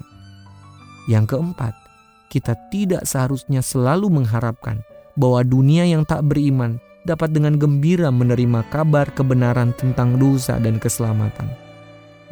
Yang 1.07 1.39
keempat, 1.39 1.75
kita 2.27 2.59
tidak 2.75 3.07
seharusnya 3.07 3.62
selalu 3.62 4.11
mengharapkan 4.11 4.83
bahwa 5.15 5.47
dunia 5.47 5.87
yang 5.87 6.03
tak 6.03 6.27
beriman 6.27 6.83
dapat 7.07 7.31
dengan 7.31 7.55
gembira 7.55 8.11
menerima 8.11 8.67
kabar 8.67 9.07
kebenaran 9.15 9.71
tentang 9.79 10.19
dosa 10.19 10.59
dan 10.59 10.83
keselamatan. 10.83 11.47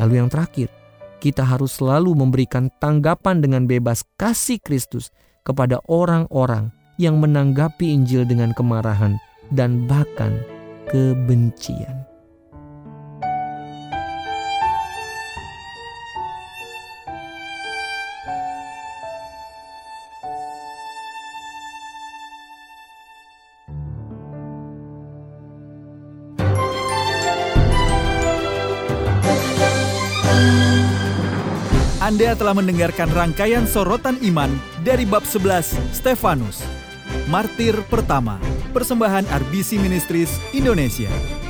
Lalu 0.03 0.19
yang 0.19 0.29
terakhir, 0.29 0.67
kita 1.23 1.47
harus 1.47 1.79
selalu 1.79 2.19
memberikan 2.19 2.67
tanggapan 2.83 3.39
dengan 3.39 3.71
bebas 3.71 4.03
kasih 4.19 4.59
Kristus 4.59 5.15
kepada 5.47 5.79
orang-orang 5.87 6.75
yang 7.01 7.19
menanggapi 7.19 7.91
Injil 7.91 8.23
dengan 8.27 8.55
kemarahan 8.55 9.19
dan 9.51 9.87
bahkan 9.91 10.39
kebencian. 10.89 12.05
Anda 32.05 32.37
telah 32.37 32.53
mendengarkan 32.53 33.09
rangkaian 33.17 33.65
sorotan 33.65 34.21
iman 34.29 34.53
dari 34.85 35.09
bab 35.09 35.25
11 35.25 35.73
Stefanus. 35.91 36.84
Martir 37.29 37.77
pertama, 37.89 38.41
persembahan 38.73 39.25
RBC 39.29 39.81
Ministries 39.81 40.41
Indonesia. 40.53 41.44